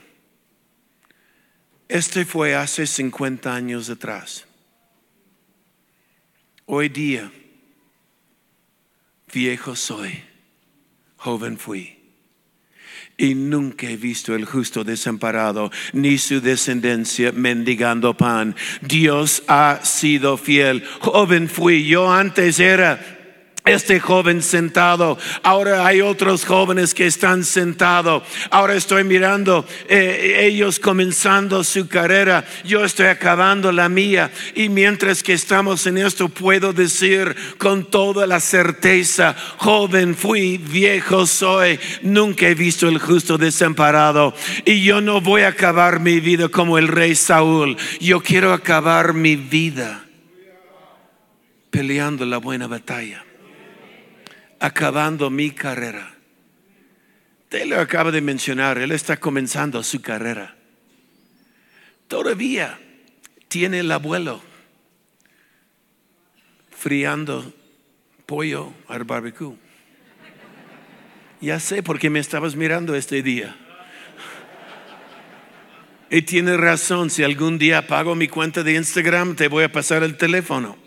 Este 1.89 2.25
fue 2.25 2.55
hace 2.55 2.87
50 2.87 3.53
años 3.53 3.89
atrás. 3.89 4.45
Hoy 6.65 6.89
día, 6.89 7.31
viejo 9.31 9.75
soy, 9.75 10.23
joven 11.17 11.59
fui. 11.59 11.94
Y 13.17 13.33
nunca 13.33 13.87
he 13.87 13.95
visto 13.95 14.35
el 14.35 14.43
justo 14.45 14.83
desamparado, 14.83 15.71
ni 15.93 16.17
su 16.17 16.41
descendencia 16.41 17.31
mendigando 17.31 18.13
pan. 18.15 18.55
Dios 18.81 19.43
ha 19.47 19.79
sido 19.83 20.37
fiel. 20.37 20.83
Joven 20.99 21.47
fui, 21.47 21.85
yo 21.85 22.11
antes 22.11 22.59
era 22.59 23.14
este 23.65 23.99
joven 23.99 24.43
sentado, 24.43 25.17
ahora 25.41 25.87
hay 25.87 25.99
otros 25.99 26.45
jóvenes 26.45 26.93
que 26.93 27.07
están 27.07 27.43
sentados, 27.43 28.21
ahora 28.51 28.75
estoy 28.75 29.03
mirando 29.03 29.65
eh, 29.89 30.41
ellos 30.41 30.79
comenzando 30.79 31.63
su 31.63 31.87
carrera, 31.87 32.45
yo 32.63 32.85
estoy 32.85 33.07
acabando 33.07 33.71
la 33.71 33.89
mía. 33.89 34.31
Y 34.53 34.69
mientras 34.69 35.23
que 35.23 35.33
estamos 35.33 35.87
en 35.87 35.97
esto 35.97 36.29
puedo 36.29 36.73
decir 36.73 37.35
con 37.57 37.89
toda 37.89 38.27
la 38.27 38.39
certeza, 38.39 39.35
joven 39.57 40.13
fui, 40.15 40.59
viejo 40.59 41.25
soy, 41.25 41.79
nunca 42.03 42.47
he 42.47 42.53
visto 42.53 42.87
el 42.87 42.99
justo 42.99 43.39
desamparado. 43.39 44.35
Y 44.63 44.83
yo 44.83 45.01
no 45.01 45.21
voy 45.21 45.41
a 45.41 45.49
acabar 45.49 45.99
mi 45.99 46.19
vida 46.19 46.49
como 46.49 46.77
el 46.77 46.87
rey 46.87 47.15
Saúl, 47.15 47.77
yo 47.99 48.21
quiero 48.21 48.53
acabar 48.53 49.13
mi 49.13 49.35
vida 49.35 50.05
peleando 51.71 52.25
la 52.25 52.37
buena 52.37 52.67
batalla 52.67 53.25
acabando 54.59 55.29
mi 55.29 55.51
carrera. 55.51 56.15
Taylor 57.49 57.79
acaba 57.79 58.11
de 58.11 58.21
mencionar, 58.21 58.77
él 58.77 58.91
está 58.91 59.17
comenzando 59.17 59.81
su 59.83 60.01
carrera. 60.01 60.55
Todavía 62.07 62.79
tiene 63.47 63.79
el 63.79 63.91
abuelo 63.91 64.41
friando 66.77 67.53
pollo 68.25 68.73
al 68.87 69.03
barbecue. 69.03 69.55
Ya 71.41 71.59
sé 71.59 71.83
por 71.83 71.99
qué 71.99 72.09
me 72.09 72.19
estabas 72.19 72.55
mirando 72.55 72.95
este 72.95 73.21
día. 73.21 73.55
Y 76.09 76.21
tiene 76.21 76.55
razón, 76.57 77.09
si 77.09 77.23
algún 77.23 77.57
día 77.57 77.87
pago 77.87 78.15
mi 78.15 78.27
cuenta 78.27 78.63
de 78.63 78.75
Instagram, 78.75 79.35
te 79.35 79.47
voy 79.47 79.63
a 79.63 79.71
pasar 79.71 80.03
el 80.03 80.17
teléfono. 80.17 80.77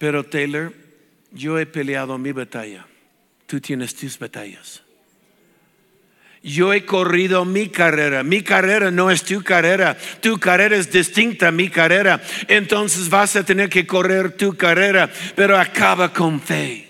Pero 0.00 0.24
Taylor, 0.24 0.72
yo 1.30 1.58
he 1.58 1.66
peleado 1.66 2.16
mi 2.16 2.32
batalla. 2.32 2.86
Tú 3.46 3.60
tienes 3.60 3.94
tus 3.94 4.18
batallas. 4.18 4.82
Yo 6.42 6.72
he 6.72 6.86
corrido 6.86 7.44
mi 7.44 7.68
carrera. 7.68 8.22
Mi 8.22 8.42
carrera 8.42 8.90
no 8.90 9.10
es 9.10 9.22
tu 9.24 9.42
carrera. 9.42 9.98
Tu 10.22 10.38
carrera 10.38 10.76
es 10.76 10.90
distinta 10.90 11.48
a 11.48 11.52
mi 11.52 11.68
carrera. 11.68 12.18
Entonces 12.48 13.10
vas 13.10 13.36
a 13.36 13.44
tener 13.44 13.68
que 13.68 13.86
correr 13.86 14.38
tu 14.38 14.56
carrera, 14.56 15.10
pero 15.36 15.58
acaba 15.58 16.10
con 16.14 16.40
fe. 16.40 16.89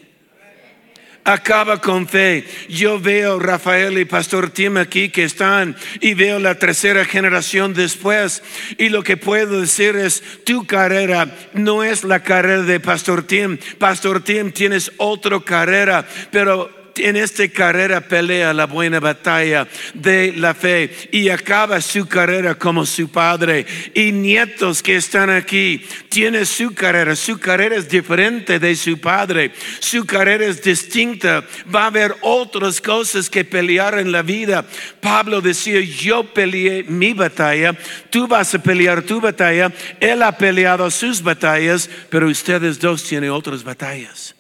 Acaba 1.24 1.80
con 1.80 2.08
fe. 2.08 2.44
Yo 2.68 2.98
veo 2.98 3.38
Rafael 3.38 3.98
y 3.98 4.04
Pastor 4.06 4.50
Tim 4.50 4.78
aquí 4.78 5.10
que 5.10 5.24
están 5.24 5.76
y 6.00 6.14
veo 6.14 6.38
la 6.38 6.54
tercera 6.54 7.04
generación 7.04 7.74
después. 7.74 8.42
Y 8.78 8.88
lo 8.88 9.02
que 9.02 9.16
puedo 9.16 9.60
decir 9.60 9.96
es, 9.96 10.22
tu 10.44 10.66
carrera 10.66 11.36
no 11.52 11.84
es 11.84 12.04
la 12.04 12.22
carrera 12.22 12.62
de 12.62 12.80
Pastor 12.80 13.22
Tim. 13.24 13.58
Pastor 13.78 14.24
Tim 14.24 14.50
tienes 14.50 14.92
otra 14.96 15.38
carrera, 15.40 16.06
pero 16.30 16.79
en 17.04 17.16
esta 17.16 17.47
carrera 17.49 18.00
pelea 18.00 18.52
la 18.52 18.66
buena 18.66 19.00
batalla 19.00 19.66
de 19.95 20.33
la 20.37 20.54
fe 20.54 21.09
y 21.12 21.28
acaba 21.28 21.80
su 21.80 22.07
carrera 22.07 22.54
como 22.54 22.87
su 22.87 23.11
padre. 23.11 23.66
Y 23.95 24.12
nietos 24.12 24.83
que 24.83 24.97
están 24.97 25.30
aquí, 25.30 25.85
tiene 26.09 26.45
su 26.45 26.75
carrera, 26.75 27.16
su 27.16 27.38
carrera 27.38 27.76
es 27.76 27.88
diferente 27.88 28.59
de 28.59 28.75
su 28.76 28.99
padre, 28.99 29.52
su 29.78 30.04
carrera 30.07 30.47
es 30.47 30.62
distinta, 30.62 31.45
va 31.73 31.85
a 31.85 31.87
haber 31.87 32.16
otras 32.23 32.80
cosas 32.80 33.30
que 33.30 33.45
pelear 33.45 33.99
en 33.99 34.12
la 34.12 34.23
vida. 34.23 34.64
Pablo 35.00 35.40
decía, 35.40 35.80
yo 35.80 36.25
peleé 36.25 36.85
mi 36.85 37.12
batalla, 37.12 37.76
tú 38.11 38.26
vas 38.26 38.54
a 38.54 38.62
pelear 38.62 39.02
tu 39.02 39.21
batalla, 39.21 39.73
él 40.00 40.23
ha 40.23 40.37
peleado 40.37 40.90
sus 40.90 41.23
batallas, 41.23 41.88
pero 42.09 42.28
ustedes 42.28 42.78
dos 42.78 43.04
tienen 43.04 43.30
otras 43.30 43.62
batallas 43.62 44.35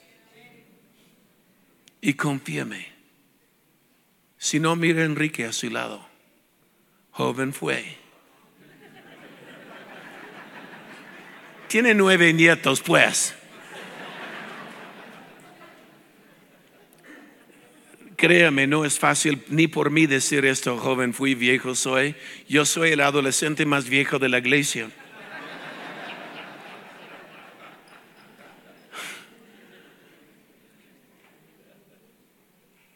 y 2.00 2.14
confíame. 2.14 2.88
Si 4.38 4.58
no, 4.58 4.74
mira 4.76 5.02
a 5.02 5.04
Enrique 5.04 5.44
a 5.44 5.52
su 5.52 5.70
lado. 5.70 6.06
Joven 7.10 7.52
fue. 7.52 7.96
Tiene 11.68 11.94
nueve 11.94 12.32
nietos, 12.32 12.80
pues. 12.80 13.34
Créame, 18.16 18.66
no 18.66 18.84
es 18.84 18.98
fácil 18.98 19.42
ni 19.48 19.66
por 19.66 19.90
mí 19.90 20.06
decir 20.06 20.44
esto, 20.44 20.76
joven 20.76 21.14
fui, 21.14 21.34
viejo 21.34 21.74
soy. 21.74 22.14
Yo 22.48 22.66
soy 22.66 22.90
el 22.90 23.00
adolescente 23.00 23.64
más 23.64 23.88
viejo 23.88 24.18
de 24.18 24.28
la 24.28 24.38
iglesia. 24.38 24.90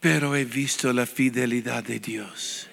Pero 0.05 0.37
he 0.37 0.45
visto 0.45 0.93
la 0.93 1.07
fidelidad 1.07 1.83
de 1.83 1.99
Dios. 1.99 2.69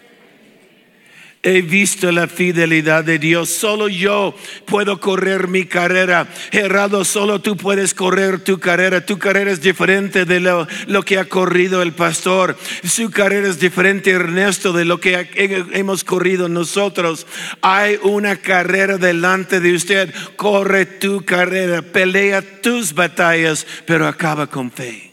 He 1.41 1.61
visto 1.61 2.11
la 2.11 2.27
fidelidad 2.27 3.05
de 3.05 3.19
Dios. 3.19 3.47
Solo 3.47 3.87
yo 3.87 4.35
puedo 4.65 4.99
correr 4.99 5.47
mi 5.47 5.63
carrera. 5.63 6.27
Gerardo, 6.51 7.05
solo 7.05 7.39
tú 7.39 7.55
puedes 7.55 7.93
correr 7.93 8.43
tu 8.43 8.59
carrera. 8.59 9.05
Tu 9.05 9.17
carrera 9.17 9.49
es 9.49 9.61
diferente 9.61 10.25
de 10.25 10.41
lo, 10.41 10.67
lo, 10.87 11.03
que 11.03 11.19
ha 11.19 11.23
corrido 11.23 11.81
el 11.81 11.93
pastor. 11.93 12.57
Su 12.83 13.09
carrera 13.09 13.47
es 13.47 13.61
diferente, 13.61 14.11
Ernesto, 14.11 14.73
de 14.73 14.83
lo 14.83 14.99
que 14.99 15.29
hemos 15.71 16.03
corrido 16.03 16.49
nosotros. 16.49 17.25
Hay 17.61 17.97
una 18.03 18.35
carrera 18.35 18.97
delante 18.97 19.61
de 19.61 19.73
usted. 19.73 20.13
Corre 20.35 20.85
tu 20.85 21.23
carrera. 21.23 21.81
Pelea 21.81 22.41
tus 22.59 22.93
batallas, 22.93 23.65
pero 23.85 24.05
acaba 24.05 24.47
con 24.47 24.69
fe 24.69 25.10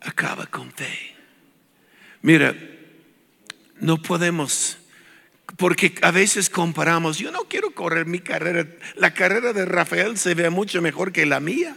acaba 0.00 0.46
con 0.46 0.72
fe. 0.72 1.14
Mira, 2.22 2.54
no 3.80 4.00
podemos, 4.02 4.78
porque 5.56 5.94
a 6.02 6.10
veces 6.10 6.50
comparamos, 6.50 7.18
yo 7.18 7.30
no 7.32 7.44
quiero 7.44 7.70
correr 7.70 8.06
mi 8.06 8.20
carrera, 8.20 8.66
la 8.96 9.14
carrera 9.14 9.52
de 9.52 9.64
Rafael 9.64 10.18
se 10.18 10.34
ve 10.34 10.50
mucho 10.50 10.82
mejor 10.82 11.12
que 11.12 11.26
la 11.26 11.40
mía. 11.40 11.76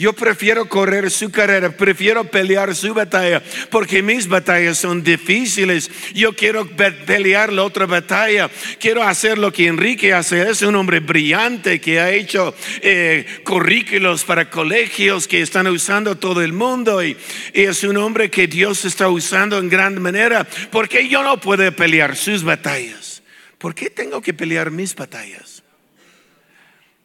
Yo 0.00 0.14
prefiero 0.14 0.66
correr 0.66 1.10
su 1.10 1.30
carrera, 1.30 1.76
prefiero 1.76 2.24
pelear 2.24 2.74
su 2.74 2.94
batalla, 2.94 3.42
porque 3.68 4.02
mis 4.02 4.26
batallas 4.26 4.78
son 4.78 5.02
difíciles. 5.02 5.90
Yo 6.14 6.34
quiero 6.34 6.66
pelear 6.66 7.52
la 7.52 7.64
otra 7.64 7.84
batalla. 7.84 8.50
Quiero 8.78 9.02
hacer 9.02 9.36
lo 9.36 9.52
que 9.52 9.66
Enrique 9.66 10.14
hace. 10.14 10.48
Es 10.48 10.62
un 10.62 10.74
hombre 10.76 11.00
brillante 11.00 11.82
que 11.82 12.00
ha 12.00 12.10
hecho 12.12 12.54
eh, 12.80 13.42
currículos 13.44 14.24
para 14.24 14.48
colegios 14.48 15.28
que 15.28 15.42
están 15.42 15.66
usando 15.66 16.16
todo 16.16 16.40
el 16.40 16.54
mundo. 16.54 17.04
Y, 17.04 17.14
y 17.52 17.60
es 17.64 17.84
un 17.84 17.98
hombre 17.98 18.30
que 18.30 18.46
Dios 18.46 18.86
está 18.86 19.10
usando 19.10 19.58
en 19.58 19.68
gran 19.68 20.00
manera. 20.00 20.48
porque 20.70 21.10
yo 21.10 21.22
no 21.22 21.38
puedo 21.38 21.70
pelear 21.76 22.16
sus 22.16 22.42
batallas? 22.42 23.22
¿Por 23.58 23.74
qué 23.74 23.90
tengo 23.90 24.22
que 24.22 24.32
pelear 24.32 24.70
mis 24.70 24.94
batallas? 24.94 25.62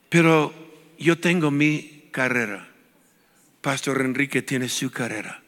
Pero 0.07 0.53
yo 0.97 1.17
tengo 1.17 1.51
mi 1.51 2.07
carrera. 2.11 2.69
Pastor 3.65 4.01
Enrique 4.01 4.43
tiene 4.43 4.69
su 4.69 4.91
carrera. 4.91 5.41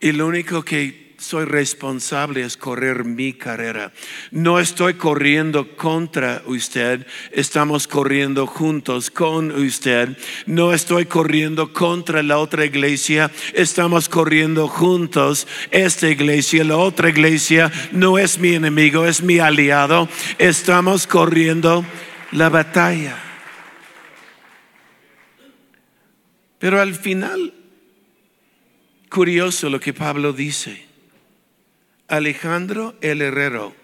Y 0.00 0.12
lo 0.12 0.26
único 0.26 0.64
que 0.64 1.14
soy 1.18 1.44
responsable 1.44 2.40
es 2.40 2.56
correr 2.56 3.04
mi 3.04 3.34
carrera. 3.34 3.92
No 4.30 4.58
estoy 4.58 4.94
corriendo 4.94 5.76
contra 5.76 6.42
usted, 6.46 7.06
estamos 7.32 7.86
corriendo 7.86 8.46
juntos 8.46 9.10
con 9.10 9.50
usted. 9.50 10.16
No 10.46 10.72
estoy 10.72 11.04
corriendo 11.04 11.74
contra 11.74 12.22
la 12.22 12.38
otra 12.38 12.64
iglesia, 12.64 13.30
estamos 13.52 14.08
corriendo 14.08 14.66
juntos. 14.66 15.46
Esta 15.70 16.08
iglesia, 16.08 16.64
la 16.64 16.78
otra 16.78 17.10
iglesia, 17.10 17.70
no 17.92 18.16
es 18.16 18.38
mi 18.38 18.54
enemigo, 18.54 19.04
es 19.04 19.22
mi 19.22 19.38
aliado. 19.38 20.08
Estamos 20.38 21.06
corriendo 21.06 21.84
la 22.32 22.48
batalla. 22.48 23.25
Pero 26.58 26.80
al 26.80 26.94
final, 26.94 27.52
curioso 29.10 29.68
lo 29.68 29.80
que 29.80 29.92
Pablo 29.92 30.32
dice. 30.32 30.86
Alejandro 32.08 32.96
el 33.00 33.20
herrero 33.20 33.74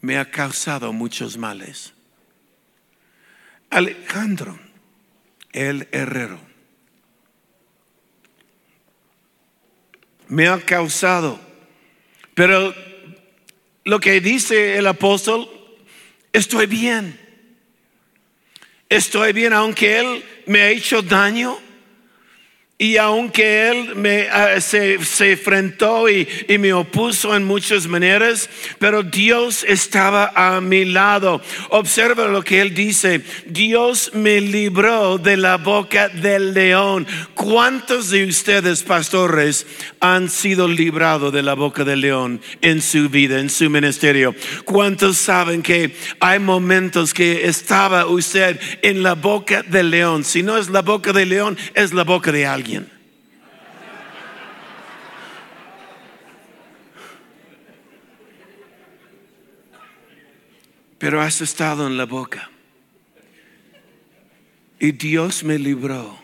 me 0.00 0.18
ha 0.18 0.30
causado 0.30 0.92
muchos 0.92 1.36
males. 1.36 1.94
Alejandro 3.70 4.58
el 5.52 5.88
herrero 5.92 6.50
me 10.30 10.46
ha 10.48 10.58
causado. 10.60 11.40
Pero 12.34 12.74
lo 13.84 14.00
que 14.00 14.20
dice 14.20 14.78
el 14.78 14.86
apóstol, 14.86 15.48
estoy 16.32 16.66
bien. 16.66 17.18
Estoy 18.88 19.32
bien, 19.32 19.52
aunque 19.52 19.98
él 19.98 20.24
me 20.46 20.62
ha 20.62 20.70
hecho 20.70 21.02
daño 21.02 21.58
y 22.80 22.96
aunque 22.96 23.68
él 23.68 23.94
me, 23.94 24.30
ah, 24.30 24.58
se, 24.58 25.04
se, 25.04 25.32
enfrentó 25.32 26.08
y, 26.08 26.26
y, 26.48 26.56
me 26.56 26.72
opuso 26.72 27.36
en 27.36 27.44
muchas 27.44 27.86
maneras, 27.86 28.48
pero 28.78 29.02
Dios 29.02 29.66
estaba 29.68 30.32
a 30.34 30.62
mi 30.62 30.86
lado. 30.86 31.42
Observa 31.68 32.26
lo 32.28 32.42
que 32.42 32.62
él 32.62 32.74
dice. 32.74 33.20
Dios 33.44 34.12
me 34.14 34.40
libró 34.40 35.18
de 35.18 35.36
la 35.36 35.58
boca 35.58 36.08
del 36.08 36.54
león. 36.54 37.06
¿Cuántos 37.34 38.08
de 38.08 38.24
ustedes, 38.24 38.82
pastores, 38.82 39.66
han 40.00 40.30
sido 40.30 40.66
librados 40.66 41.34
de 41.34 41.42
la 41.42 41.52
boca 41.52 41.84
del 41.84 42.00
león 42.00 42.40
en 42.62 42.80
su 42.80 43.10
vida, 43.10 43.40
en 43.40 43.50
su 43.50 43.68
ministerio? 43.68 44.34
¿Cuántos 44.64 45.18
saben 45.18 45.60
que 45.60 45.94
hay 46.18 46.38
momentos 46.38 47.12
que 47.12 47.46
estaba 47.46 48.06
usted 48.06 48.58
en 48.80 49.02
la 49.02 49.16
boca 49.16 49.62
del 49.64 49.90
león? 49.90 50.24
Si 50.24 50.42
no 50.42 50.56
es 50.56 50.70
la 50.70 50.80
boca 50.80 51.12
del 51.12 51.28
león, 51.28 51.58
es 51.74 51.92
la 51.92 52.04
boca 52.04 52.32
de 52.32 52.46
alguien. 52.46 52.69
Pero 61.00 61.22
has 61.22 61.40
estado 61.40 61.86
en 61.86 61.96
la 61.96 62.04
boca. 62.04 62.50
Y 64.78 64.92
Dios 64.92 65.42
me 65.42 65.58
libró. 65.58 66.20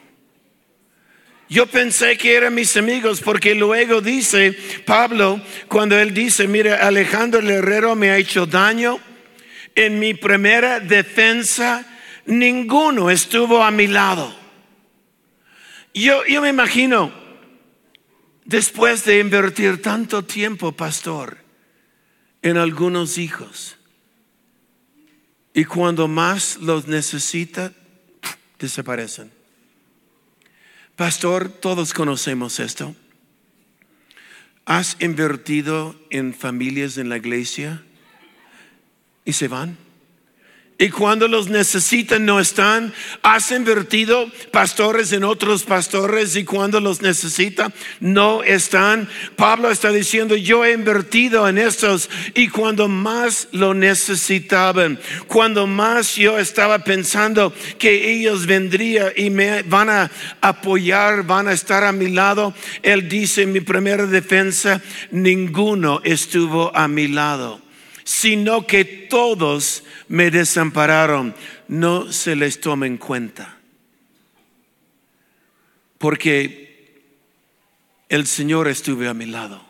Yo 1.48 1.66
pensé 1.66 2.18
que 2.18 2.34
eran 2.34 2.54
mis 2.54 2.76
amigos 2.76 3.22
porque 3.22 3.54
luego 3.54 4.02
dice 4.02 4.52
Pablo, 4.84 5.40
cuando 5.68 5.98
él 5.98 6.12
dice, 6.12 6.46
mira, 6.46 6.86
Alejandro 6.86 7.40
el 7.40 7.50
Herrero 7.50 7.96
me 7.96 8.10
ha 8.10 8.18
hecho 8.18 8.44
daño, 8.44 9.00
en 9.74 9.98
mi 9.98 10.12
primera 10.12 10.78
defensa 10.78 11.86
ninguno 12.26 13.10
estuvo 13.10 13.62
a 13.62 13.70
mi 13.70 13.86
lado. 13.86 14.36
Yo, 15.94 16.22
yo 16.26 16.42
me 16.42 16.50
imagino, 16.50 17.14
después 18.44 19.06
de 19.06 19.20
invertir 19.20 19.80
tanto 19.80 20.22
tiempo, 20.22 20.72
pastor, 20.72 21.38
en 22.42 22.58
algunos 22.58 23.16
hijos, 23.16 23.75
y 25.56 25.64
cuando 25.64 26.06
más 26.06 26.58
los 26.58 26.86
necesita, 26.86 27.72
desaparecen. 28.58 29.32
Pastor, 30.96 31.48
todos 31.48 31.94
conocemos 31.94 32.60
esto. 32.60 32.94
¿Has 34.66 34.98
invertido 35.00 35.98
en 36.10 36.34
familias 36.34 36.98
en 36.98 37.08
la 37.08 37.16
iglesia 37.16 37.82
y 39.24 39.32
se 39.32 39.48
van? 39.48 39.78
Y 40.78 40.90
cuando 40.90 41.26
los 41.26 41.48
necesitan 41.48 42.26
no 42.26 42.38
están. 42.38 42.92
Has 43.22 43.50
invertido 43.50 44.30
pastores 44.50 45.10
en 45.12 45.24
otros 45.24 45.62
pastores 45.62 46.36
y 46.36 46.44
cuando 46.44 46.80
los 46.80 47.00
necesitan 47.00 47.72
no 48.00 48.42
están. 48.42 49.08
Pablo 49.36 49.70
está 49.70 49.90
diciendo, 49.90 50.36
yo 50.36 50.66
he 50.66 50.72
invertido 50.72 51.48
en 51.48 51.56
estos 51.56 52.10
y 52.34 52.48
cuando 52.48 52.88
más 52.88 53.48
lo 53.52 53.72
necesitaban, 53.72 55.00
cuando 55.26 55.66
más 55.66 56.16
yo 56.16 56.38
estaba 56.38 56.80
pensando 56.80 57.54
que 57.78 58.12
ellos 58.12 58.44
vendrían 58.44 59.12
y 59.16 59.30
me 59.30 59.62
van 59.62 59.88
a 59.88 60.10
apoyar, 60.42 61.22
van 61.22 61.48
a 61.48 61.52
estar 61.52 61.84
a 61.84 61.92
mi 61.92 62.10
lado, 62.10 62.52
él 62.82 63.08
dice 63.08 63.42
en 63.42 63.52
mi 63.52 63.60
primera 63.60 64.04
defensa, 64.04 64.82
ninguno 65.10 66.02
estuvo 66.04 66.74
a 66.76 66.86
mi 66.86 67.08
lado 67.08 67.65
sino 68.06 68.68
que 68.68 68.84
todos 68.84 69.82
me 70.06 70.30
desampararon. 70.30 71.34
No 71.66 72.12
se 72.12 72.36
les 72.36 72.60
toma 72.60 72.86
en 72.86 72.98
cuenta. 72.98 73.58
Porque 75.98 77.02
el 78.08 78.28
Señor 78.28 78.68
estuvo 78.68 79.10
a 79.10 79.12
mi 79.12 79.26
lado. 79.26 79.60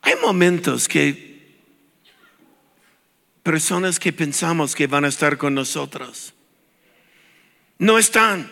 Hay 0.00 0.14
momentos 0.22 0.88
que 0.88 1.58
personas 3.42 4.00
que 4.00 4.14
pensamos 4.14 4.74
que 4.74 4.86
van 4.86 5.04
a 5.04 5.08
estar 5.08 5.36
con 5.36 5.54
nosotros 5.54 6.32
no 7.78 7.98
están. 7.98 8.50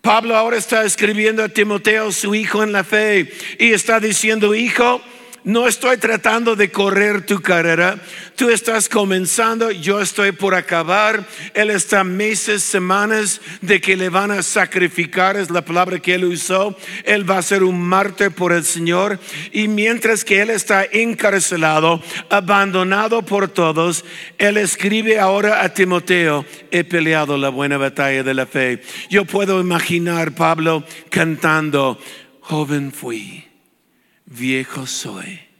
Pablo 0.00 0.34
ahora 0.34 0.56
está 0.56 0.82
escribiendo 0.84 1.44
a 1.44 1.50
Timoteo, 1.50 2.10
su 2.10 2.34
hijo 2.34 2.62
en 2.62 2.72
la 2.72 2.84
fe, 2.84 3.30
y 3.58 3.72
está 3.72 4.00
diciendo, 4.00 4.54
hijo, 4.54 5.02
no 5.44 5.66
estoy 5.66 5.96
tratando 5.96 6.54
de 6.54 6.70
correr 6.70 7.26
tu 7.26 7.40
carrera. 7.40 7.98
Tú 8.36 8.48
estás 8.48 8.88
comenzando, 8.88 9.70
yo 9.70 10.00
estoy 10.00 10.32
por 10.32 10.54
acabar. 10.54 11.26
Él 11.54 11.70
está 11.70 12.04
meses, 12.04 12.62
semanas 12.62 13.40
de 13.60 13.80
que 13.80 13.96
le 13.96 14.08
van 14.08 14.30
a 14.30 14.42
sacrificar, 14.42 15.36
es 15.36 15.50
la 15.50 15.64
palabra 15.64 15.98
que 15.98 16.14
él 16.14 16.24
usó. 16.24 16.76
Él 17.04 17.28
va 17.28 17.38
a 17.38 17.42
ser 17.42 17.62
un 17.62 17.80
mártir 17.80 18.30
por 18.30 18.52
el 18.52 18.64
Señor. 18.64 19.18
Y 19.52 19.68
mientras 19.68 20.24
que 20.24 20.40
él 20.40 20.50
está 20.50 20.84
encarcelado, 20.84 22.02
abandonado 22.30 23.22
por 23.22 23.48
todos, 23.48 24.04
él 24.38 24.56
escribe 24.56 25.18
ahora 25.18 25.62
a 25.62 25.74
Timoteo, 25.74 26.44
he 26.70 26.84
peleado 26.84 27.36
la 27.36 27.48
buena 27.48 27.78
batalla 27.78 28.22
de 28.22 28.34
la 28.34 28.46
fe. 28.46 28.82
Yo 29.10 29.24
puedo 29.24 29.60
imaginar 29.60 30.32
Pablo 30.32 30.84
cantando, 31.10 31.98
joven 32.40 32.92
fui 32.92 33.51
viejo 34.32 34.86
soy 34.86 35.52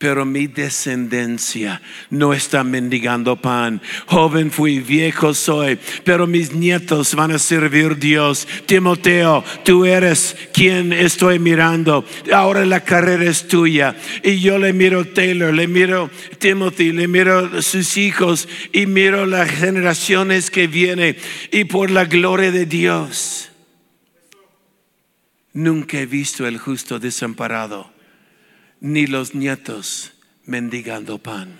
pero 0.00 0.24
mi 0.24 0.46
descendencia 0.46 1.82
no 2.08 2.32
está 2.32 2.64
mendigando 2.64 3.36
pan. 3.36 3.82
Joven 4.06 4.50
fui, 4.50 4.80
viejo 4.80 5.34
soy, 5.34 5.78
pero 6.04 6.26
mis 6.26 6.54
nietos 6.54 7.14
van 7.14 7.32
a 7.32 7.38
servir 7.38 7.98
Dios. 7.98 8.48
Timoteo, 8.64 9.44
tú 9.62 9.84
eres 9.84 10.34
quien 10.54 10.94
estoy 10.94 11.38
mirando. 11.38 12.06
Ahora 12.32 12.64
la 12.64 12.80
carrera 12.80 13.24
es 13.24 13.46
tuya. 13.46 13.94
Y 14.24 14.40
yo 14.40 14.56
le 14.56 14.72
miro 14.72 15.04
Taylor, 15.04 15.52
le 15.52 15.68
miro 15.68 16.08
Timothy, 16.38 16.92
le 16.92 17.06
miro 17.06 17.60
sus 17.60 17.98
hijos 17.98 18.48
y 18.72 18.86
miro 18.86 19.26
las 19.26 19.50
generaciones 19.50 20.50
que 20.50 20.66
vienen. 20.66 21.14
Y 21.52 21.64
por 21.64 21.90
la 21.90 22.06
gloria 22.06 22.50
de 22.50 22.64
Dios 22.64 23.49
Nunca 25.52 25.98
he 25.98 26.06
visto 26.06 26.46
el 26.46 26.58
justo 26.58 27.00
desamparado, 27.00 27.92
ni 28.80 29.06
los 29.06 29.34
nietos 29.34 30.12
mendigando 30.44 31.18
pan. 31.18 31.58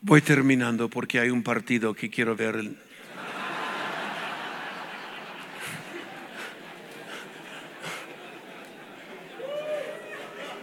Voy 0.00 0.22
terminando 0.22 0.88
porque 0.88 1.20
hay 1.20 1.30
un 1.30 1.42
partido 1.42 1.94
que 1.94 2.10
quiero 2.10 2.34
ver. 2.34 2.74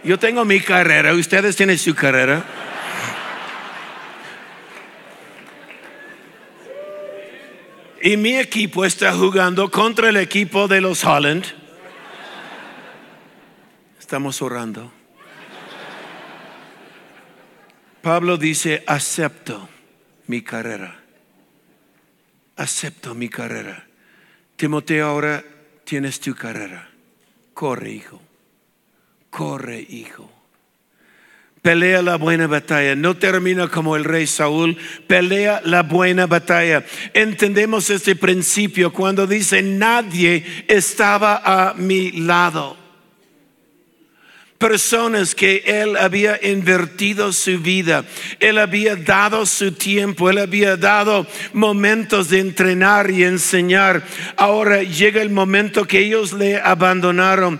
Yo 0.02 0.18
tengo 0.18 0.44
mi 0.44 0.60
carrera, 0.60 1.14
ustedes 1.14 1.56
tienen 1.56 1.78
su 1.78 1.94
carrera. 1.94 2.63
Y 8.06 8.18
mi 8.18 8.36
equipo 8.36 8.84
está 8.84 9.14
jugando 9.14 9.70
contra 9.70 10.10
el 10.10 10.18
equipo 10.18 10.68
de 10.68 10.82
los 10.82 11.02
Holland. 11.04 11.42
Estamos 13.98 14.42
orando. 14.42 14.92
Pablo 18.02 18.36
dice, 18.36 18.84
acepto 18.86 19.70
mi 20.26 20.42
carrera. 20.42 21.00
Acepto 22.56 23.14
mi 23.14 23.30
carrera. 23.30 23.86
Timoteo, 24.56 25.06
ahora 25.06 25.42
tienes 25.84 26.20
tu 26.20 26.34
carrera. 26.34 26.90
Corre, 27.54 27.90
hijo. 27.90 28.20
Corre, 29.30 29.80
hijo 29.80 30.33
pelea 31.64 32.02
la 32.02 32.16
buena 32.16 32.46
batalla. 32.46 32.94
No 32.94 33.16
termina 33.16 33.68
como 33.68 33.96
el 33.96 34.04
rey 34.04 34.26
Saúl, 34.26 34.76
pelea 35.06 35.62
la 35.64 35.82
buena 35.82 36.26
batalla. 36.26 36.84
Entendemos 37.14 37.88
este 37.88 38.14
principio 38.16 38.92
cuando 38.92 39.26
dice, 39.26 39.62
nadie 39.62 40.44
estaba 40.68 41.40
a 41.42 41.72
mi 41.72 42.12
lado. 42.12 42.76
Personas 44.58 45.34
que 45.34 45.62
él 45.64 45.96
había 45.96 46.38
invertido 46.42 47.32
su 47.32 47.58
vida, 47.58 48.04
él 48.40 48.58
había 48.58 48.94
dado 48.94 49.46
su 49.46 49.72
tiempo, 49.72 50.28
él 50.28 50.38
había 50.38 50.76
dado 50.76 51.26
momentos 51.54 52.28
de 52.28 52.40
entrenar 52.40 53.10
y 53.10 53.24
enseñar. 53.24 54.02
Ahora 54.36 54.82
llega 54.82 55.22
el 55.22 55.30
momento 55.30 55.86
que 55.86 56.00
ellos 56.00 56.34
le 56.34 56.60
abandonaron. 56.60 57.58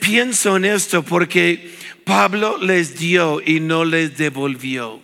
Pienso 0.00 0.56
en 0.56 0.64
esto 0.64 1.02
porque 1.02 1.81
Pablo 2.04 2.58
les 2.58 2.98
dio 2.98 3.40
y 3.44 3.60
no 3.60 3.84
les 3.84 4.16
devolvió. 4.16 5.00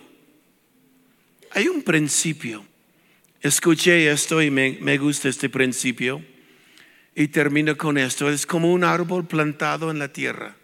Hay 1.51 1.67
un 1.67 1.83
principio. 1.83 2.65
Escuché 3.41 4.11
esto 4.11 4.41
y 4.41 4.51
me, 4.51 4.97
gusta 4.97 5.29
este 5.29 5.49
principio. 5.49 6.23
Y 7.15 7.29
termino 7.29 7.77
con 7.77 7.97
esto. 7.97 8.29
Es 8.29 8.45
como 8.45 8.71
un 8.71 8.83
árbol 8.83 9.27
plantado 9.27 9.91
en 9.91 9.99
la 9.99 10.13
tierra. 10.13 10.55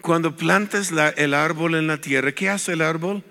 Cuando 0.00 0.36
plantas 0.36 0.92
el 1.16 1.34
árbol 1.34 1.74
en 1.74 1.88
la 1.88 2.00
tierra, 2.00 2.32
¿qué 2.32 2.48
hace 2.48 2.72
el 2.72 2.82
árbol? 2.82 3.24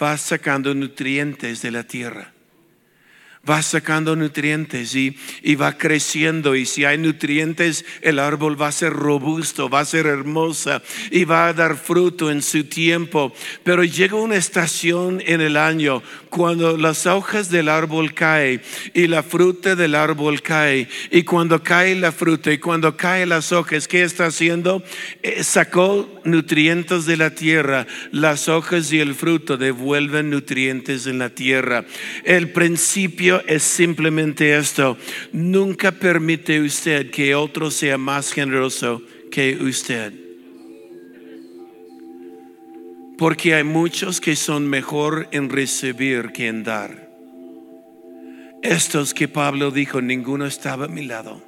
Va 0.00 0.16
sacando 0.16 0.74
nutrientes 0.74 1.62
de 1.62 1.70
la 1.70 1.84
tierra 1.84 2.31
va 3.48 3.60
sacando 3.62 4.14
nutrientes 4.14 4.94
y, 4.94 5.16
va 5.56 5.76
creciendo. 5.76 6.54
Y 6.54 6.64
si 6.64 6.84
hay 6.84 6.98
nutrientes, 6.98 7.84
el 8.00 8.18
árbol 8.18 8.60
va 8.60 8.68
a 8.68 8.72
ser 8.72 8.92
robusto, 8.92 9.68
va 9.68 9.80
a 9.80 9.84
ser 9.84 10.06
hermosa 10.06 10.82
y 11.10 11.24
va 11.24 11.48
a 11.48 11.52
dar 11.52 11.76
fruto 11.76 12.30
en 12.30 12.42
su 12.42 12.64
tiempo. 12.64 13.32
Pero 13.64 13.84
llega 13.84 14.16
una 14.16 14.36
estación 14.36 15.22
en 15.26 15.40
el 15.40 15.56
año 15.56 16.02
cuando 16.30 16.76
las 16.76 17.06
hojas 17.06 17.50
del 17.50 17.68
árbol 17.68 18.14
caen 18.14 18.62
y 18.94 19.06
la 19.06 19.22
fruta 19.22 19.74
del 19.74 19.94
árbol 19.94 20.40
cae. 20.40 20.88
Y 21.10 21.24
cuando 21.24 21.62
cae 21.62 21.94
la 21.96 22.12
fruta 22.12 22.52
y 22.52 22.58
cuando 22.58 22.96
caen 22.96 23.30
las 23.30 23.52
hojas, 23.52 23.88
¿qué 23.88 24.02
está 24.04 24.26
haciendo? 24.26 24.82
Eh, 25.22 25.42
sacó 25.42 26.08
nutrientes 26.24 27.06
de 27.06 27.16
la 27.16 27.34
tierra. 27.34 27.86
Las 28.12 28.48
hojas 28.48 28.92
y 28.92 29.00
el 29.00 29.14
fruto 29.14 29.56
devuelven 29.56 30.30
nutrientes 30.30 31.06
en 31.06 31.18
la 31.18 31.30
tierra. 31.30 31.84
El 32.24 32.50
principio 32.50 33.31
es 33.40 33.62
simplemente 33.62 34.56
esto. 34.56 34.98
Nunca 35.32 35.92
permite 35.92 36.60
usted 36.60 37.10
que 37.10 37.34
otro 37.34 37.70
sea 37.70 37.98
más 37.98 38.32
generoso 38.32 39.02
que 39.30 39.56
usted. 39.56 40.12
Porque 43.16 43.54
hay 43.54 43.64
muchos 43.64 44.20
que 44.20 44.36
son 44.36 44.68
mejor 44.68 45.28
en 45.32 45.48
recibir 45.48 46.32
que 46.32 46.48
en 46.48 46.64
dar. 46.64 47.10
Estos 48.62 49.14
que 49.14 49.28
Pablo 49.28 49.70
dijo, 49.70 50.00
ninguno 50.00 50.46
estaba 50.46 50.84
a 50.84 50.88
mi 50.88 51.04
lado. 51.04 51.42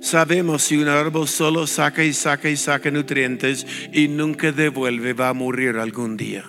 Sabemos 0.00 0.62
si 0.62 0.76
un 0.76 0.88
árbol 0.88 1.26
solo 1.26 1.66
saca 1.66 2.04
y 2.04 2.12
saca 2.12 2.48
y 2.48 2.56
saca 2.56 2.90
nutrientes 2.90 3.66
y 3.92 4.08
nunca 4.08 4.52
devuelve, 4.52 5.12
va 5.12 5.30
a 5.30 5.34
morir 5.34 5.76
algún 5.76 6.16
día. 6.16 6.44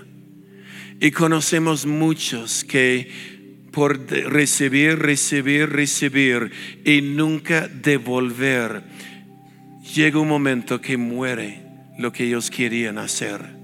Y 1.00 1.12
conocemos 1.12 1.86
muchos 1.86 2.63
que 2.63 3.38
por 3.71 4.08
recibir, 4.10 4.99
recibir, 4.99 5.69
recibir 5.69 6.51
y 6.86 7.01
nunca 7.01 7.67
devolver, 7.67 8.84
llega 9.93 10.19
un 10.19 10.27
momento 10.27 10.82
que 10.82 10.97
muere 10.97 11.63
lo 11.97 12.12
que 12.12 12.25
ellos 12.25 12.49
querían 12.49 12.97
hacer. 12.97 13.58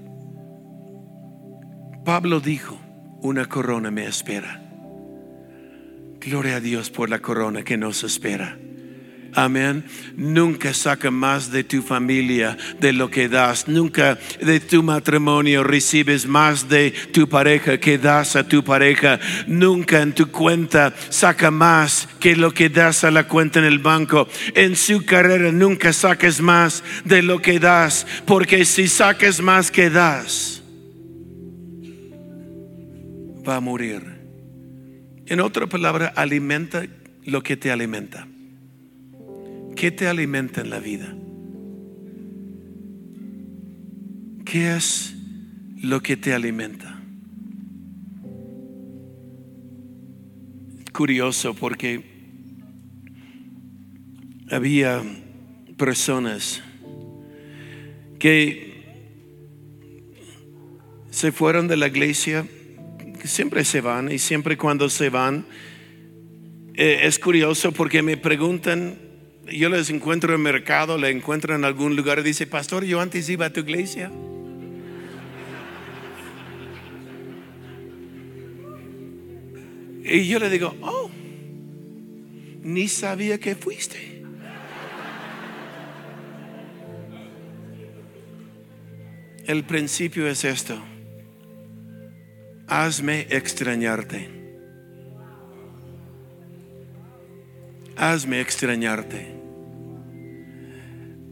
Pablo 2.04 2.40
dijo, 2.40 2.80
una 3.20 3.46
corona 3.46 3.90
me 3.90 4.06
espera. 4.06 4.62
Gloria 6.20 6.56
a 6.56 6.60
Dios 6.60 6.90
por 6.90 7.08
la 7.08 7.20
corona 7.20 7.62
que 7.62 7.76
nos 7.76 8.04
espera. 8.04 8.58
Amén. 9.36 9.84
Nunca 10.16 10.72
saca 10.72 11.10
más 11.10 11.50
de 11.50 11.62
tu 11.62 11.82
familia 11.82 12.56
de 12.80 12.94
lo 12.94 13.10
que 13.10 13.28
das. 13.28 13.68
Nunca 13.68 14.18
de 14.40 14.60
tu 14.60 14.82
matrimonio 14.82 15.62
recibes 15.62 16.26
más 16.26 16.70
de 16.70 16.92
tu 17.12 17.28
pareja 17.28 17.78
que 17.78 17.98
das 17.98 18.34
a 18.34 18.48
tu 18.48 18.64
pareja. 18.64 19.20
Nunca 19.46 20.00
en 20.00 20.14
tu 20.14 20.30
cuenta 20.30 20.94
saca 21.10 21.50
más 21.50 22.08
que 22.18 22.34
lo 22.34 22.54
que 22.54 22.70
das 22.70 23.04
a 23.04 23.10
la 23.10 23.28
cuenta 23.28 23.58
en 23.58 23.66
el 23.66 23.78
banco. 23.78 24.26
En 24.54 24.74
su 24.74 25.04
carrera 25.04 25.52
nunca 25.52 25.92
saques 25.92 26.40
más 26.40 26.82
de 27.04 27.20
lo 27.20 27.42
que 27.42 27.60
das. 27.60 28.06
Porque 28.24 28.64
si 28.64 28.88
saques 28.88 29.42
más 29.42 29.70
que 29.70 29.90
das, 29.90 30.62
va 33.46 33.56
a 33.56 33.60
morir. 33.60 34.02
En 35.26 35.40
otra 35.40 35.66
palabra, 35.66 36.06
alimenta 36.16 36.86
lo 37.26 37.42
que 37.42 37.58
te 37.58 37.70
alimenta. 37.70 38.26
¿Qué 39.76 39.90
te 39.90 40.06
alimenta 40.06 40.62
en 40.62 40.70
la 40.70 40.80
vida? 40.80 41.14
¿Qué 44.46 44.74
es 44.74 45.14
lo 45.82 46.00
que 46.00 46.16
te 46.16 46.32
alimenta? 46.32 46.98
Curioso 50.94 51.52
porque 51.52 52.02
había 54.50 55.02
personas 55.76 56.62
que 58.18 58.82
se 61.10 61.32
fueron 61.32 61.68
de 61.68 61.76
la 61.76 61.88
iglesia, 61.88 62.46
que 63.20 63.28
siempre 63.28 63.62
se 63.62 63.82
van 63.82 64.10
y 64.10 64.18
siempre 64.18 64.56
cuando 64.56 64.88
se 64.88 65.10
van, 65.10 65.44
eh, 66.72 67.00
es 67.02 67.18
curioso 67.18 67.72
porque 67.72 68.00
me 68.00 68.16
preguntan, 68.16 69.05
yo 69.52 69.68
les 69.68 69.90
encuentro 69.90 70.34
en 70.34 70.40
el 70.40 70.44
mercado, 70.44 70.98
le 70.98 71.10
encuentro 71.10 71.54
en 71.54 71.64
algún 71.64 71.96
lugar 71.96 72.18
y 72.18 72.22
dice, 72.22 72.46
pastor, 72.46 72.84
yo 72.84 73.00
antes 73.00 73.28
iba 73.28 73.46
a 73.46 73.52
tu 73.52 73.60
iglesia. 73.60 74.10
Y 80.04 80.28
yo 80.28 80.38
le 80.38 80.50
digo, 80.50 80.74
oh, 80.82 81.10
ni 82.62 82.88
sabía 82.88 83.38
que 83.38 83.54
fuiste. 83.54 84.22
El 89.46 89.64
principio 89.64 90.26
es 90.26 90.44
esto. 90.44 90.76
Hazme 92.66 93.26
extrañarte. 93.30 94.28
Hazme 97.96 98.40
extrañarte. 98.40 99.35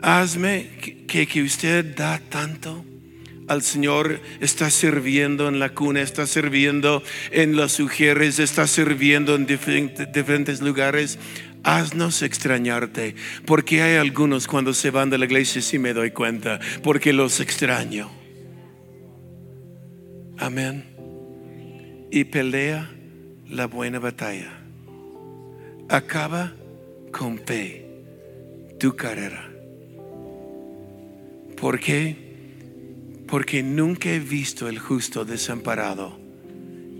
Hazme 0.04 0.68
que, 1.06 1.26
que 1.26 1.42
usted 1.42 1.96
da 1.96 2.18
tanto 2.18 2.84
al 3.48 3.62
Señor, 3.62 4.20
está 4.40 4.68
sirviendo 4.68 5.48
en 5.48 5.58
la 5.58 5.70
cuna, 5.70 6.02
está 6.02 6.26
sirviendo 6.26 7.02
en 7.30 7.56
los 7.56 7.72
sugieres, 7.72 8.38
está 8.38 8.66
sirviendo 8.66 9.34
en 9.34 9.46
diferentes, 9.46 10.12
diferentes 10.12 10.60
lugares. 10.60 11.18
Haznos 11.62 12.20
extrañarte, 12.20 13.14
porque 13.46 13.80
hay 13.80 13.96
algunos 13.96 14.46
cuando 14.46 14.74
se 14.74 14.90
van 14.90 15.08
de 15.08 15.16
la 15.16 15.24
iglesia, 15.24 15.62
sí 15.62 15.78
me 15.78 15.94
doy 15.94 16.10
cuenta, 16.10 16.60
porque 16.82 17.14
los 17.14 17.40
extraño. 17.40 18.10
Amén. 20.36 20.84
Y 22.10 22.24
pelea 22.24 22.90
la 23.48 23.66
buena 23.68 24.00
batalla. 24.00 24.52
Acaba 25.88 26.52
con 27.10 27.38
fe 27.38 27.86
tu 28.78 28.94
carrera. 28.94 29.53
¿Por 31.64 31.80
qué? 31.80 32.14
Porque 33.26 33.62
nunca 33.62 34.10
he 34.10 34.20
visto 34.20 34.68
el 34.68 34.78
justo 34.78 35.24
desamparado, 35.24 36.14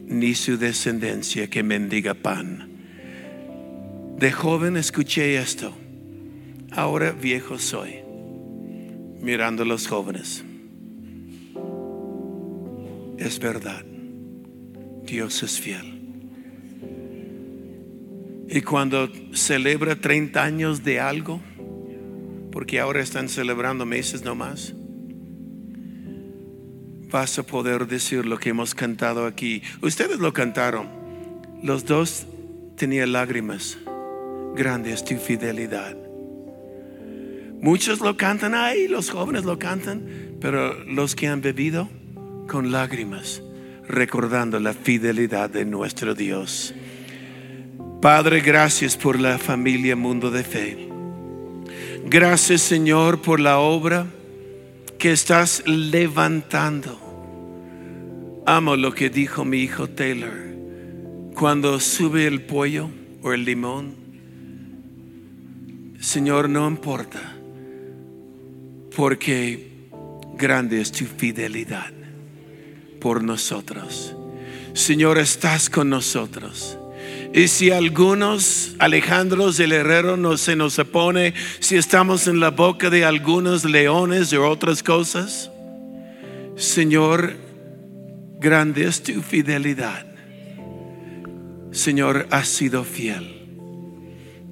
ni 0.07 0.35
su 0.35 0.57
descendencia 0.57 1.50
que 1.50 1.62
mendiga 1.62 2.14
pan. 2.14 2.70
De 4.18 4.33
joven 4.33 4.79
escuché 4.79 5.37
esto, 5.37 5.77
ahora 6.72 7.11
viejo 7.11 7.59
soy, 7.59 7.96
mirando 9.20 9.64
a 9.64 9.66
los 9.66 9.87
jóvenes. 9.87 10.42
Es 13.18 13.38
verdad, 13.38 13.85
Dios 15.05 15.42
es 15.42 15.61
fiel. 15.61 16.00
Y 18.48 18.62
cuando 18.62 19.12
celebra 19.35 19.94
30 19.94 20.42
años 20.42 20.83
de 20.83 21.00
algo, 21.00 21.42
porque 22.55 22.79
ahora 22.79 23.03
están 23.03 23.29
celebrando 23.29 23.85
meses 23.85 24.25
nomás, 24.25 24.75
vas 27.11 27.37
a 27.37 27.43
poder 27.43 27.88
decir 27.88 28.25
lo 28.25 28.38
que 28.38 28.51
hemos 28.51 28.77
cantado 28.77 29.27
aquí. 29.27 29.61
Ustedes 29.83 30.21
lo 30.21 30.33
cantaron. 30.33 30.88
Los 31.64 31.85
dos 31.85 32.29
tenían 32.77 33.11
lágrimas. 33.11 33.77
Grande 34.55 34.93
es 34.93 35.05
tu 35.05 35.17
fidelidad. 35.17 35.97
Muchos 37.61 37.99
lo 37.99 38.17
cantan 38.17 38.55
ahí, 38.55 38.87
los 38.87 39.11
jóvenes 39.11 39.45
lo 39.45 39.59
cantan, 39.59 40.07
pero 40.40 40.85
los 40.85 41.17
que 41.17 41.27
han 41.27 41.40
bebido 41.40 41.88
con 42.47 42.71
lágrimas, 42.71 43.43
recordando 43.88 44.61
la 44.61 44.75
fidelidad 44.75 45.51
de 45.51 45.64
nuestro 45.64 46.14
Dios. 46.14 46.73
Padre, 48.01 48.43
gracias 48.43 48.97
por 48.97 49.19
la 49.19 49.38
familia 49.38 49.97
Mundo 49.97 50.31
de 50.31 50.45
Fe. 50.45 50.93
Gracias 52.07 52.61
Señor 52.61 53.23
por 53.23 53.40
la 53.40 53.59
obra 53.59 54.07
que 54.99 55.11
estás 55.11 55.62
levantando. 55.67 57.01
Amo 58.47 58.77
lo 58.77 58.93
que 58.93 59.09
dijo 59.09 59.45
mi 59.45 59.59
hijo 59.59 59.88
Taylor. 59.88 60.35
Cuando 61.35 61.81
sube 61.81 62.27
el 62.27 62.43
pollo 62.43 62.90
o 63.23 63.33
el 63.33 63.45
limón, 63.47 63.95
Señor, 65.99 66.51
no 66.51 66.69
importa, 66.69 67.37
porque 68.95 69.88
grande 70.37 70.83
es 70.83 70.93
tu 70.93 71.07
fidelidad 71.07 71.93
por 73.01 73.25
nosotros. 73.25 74.14
Señor, 74.75 75.19
estás 75.19 75.71
con 75.71 75.88
nosotros. 75.88 76.79
Y 77.35 77.49
si 77.49 77.73
algunos 77.73 78.77
Alejandros 78.79 79.57
del 79.57 79.73
Herrero 79.73 80.16
no 80.16 80.37
se 80.37 80.55
nos 80.55 80.79
opone, 80.79 81.35
si 81.59 81.75
estamos 81.75 82.29
en 82.29 82.38
la 82.38 82.51
boca 82.51 82.90
de 82.90 83.05
algunos 83.05 83.64
leones 83.64 84.33
o 84.33 84.49
otras 84.49 84.85
cosas, 84.85 85.51
Señor, 86.55 87.35
grande 88.38 88.87
es 88.87 89.03
tu 89.03 89.20
fidelidad. 89.20 90.07
Señor, 91.73 92.29
has 92.31 92.47
sido 92.47 92.85
fiel. 92.85 93.49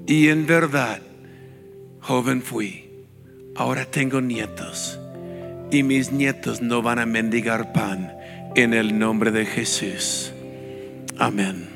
Y 0.09 0.27
en 0.27 0.45
verdad, 0.49 1.01
joven 2.01 2.43
fui, 2.43 2.91
ahora 3.55 3.85
tengo 3.85 4.21
nietos. 4.21 4.99
Y 5.71 5.85
mis 5.85 6.11
nietos 6.11 6.61
no 6.61 6.83
van 6.83 6.99
a 6.99 7.07
mendigar 7.07 7.73
pan 7.73 8.13
en 8.57 8.75
el 8.75 8.99
nombre 8.99 9.31
de 9.31 9.47
Jesús. 9.47 10.33
Amén. 11.17 11.72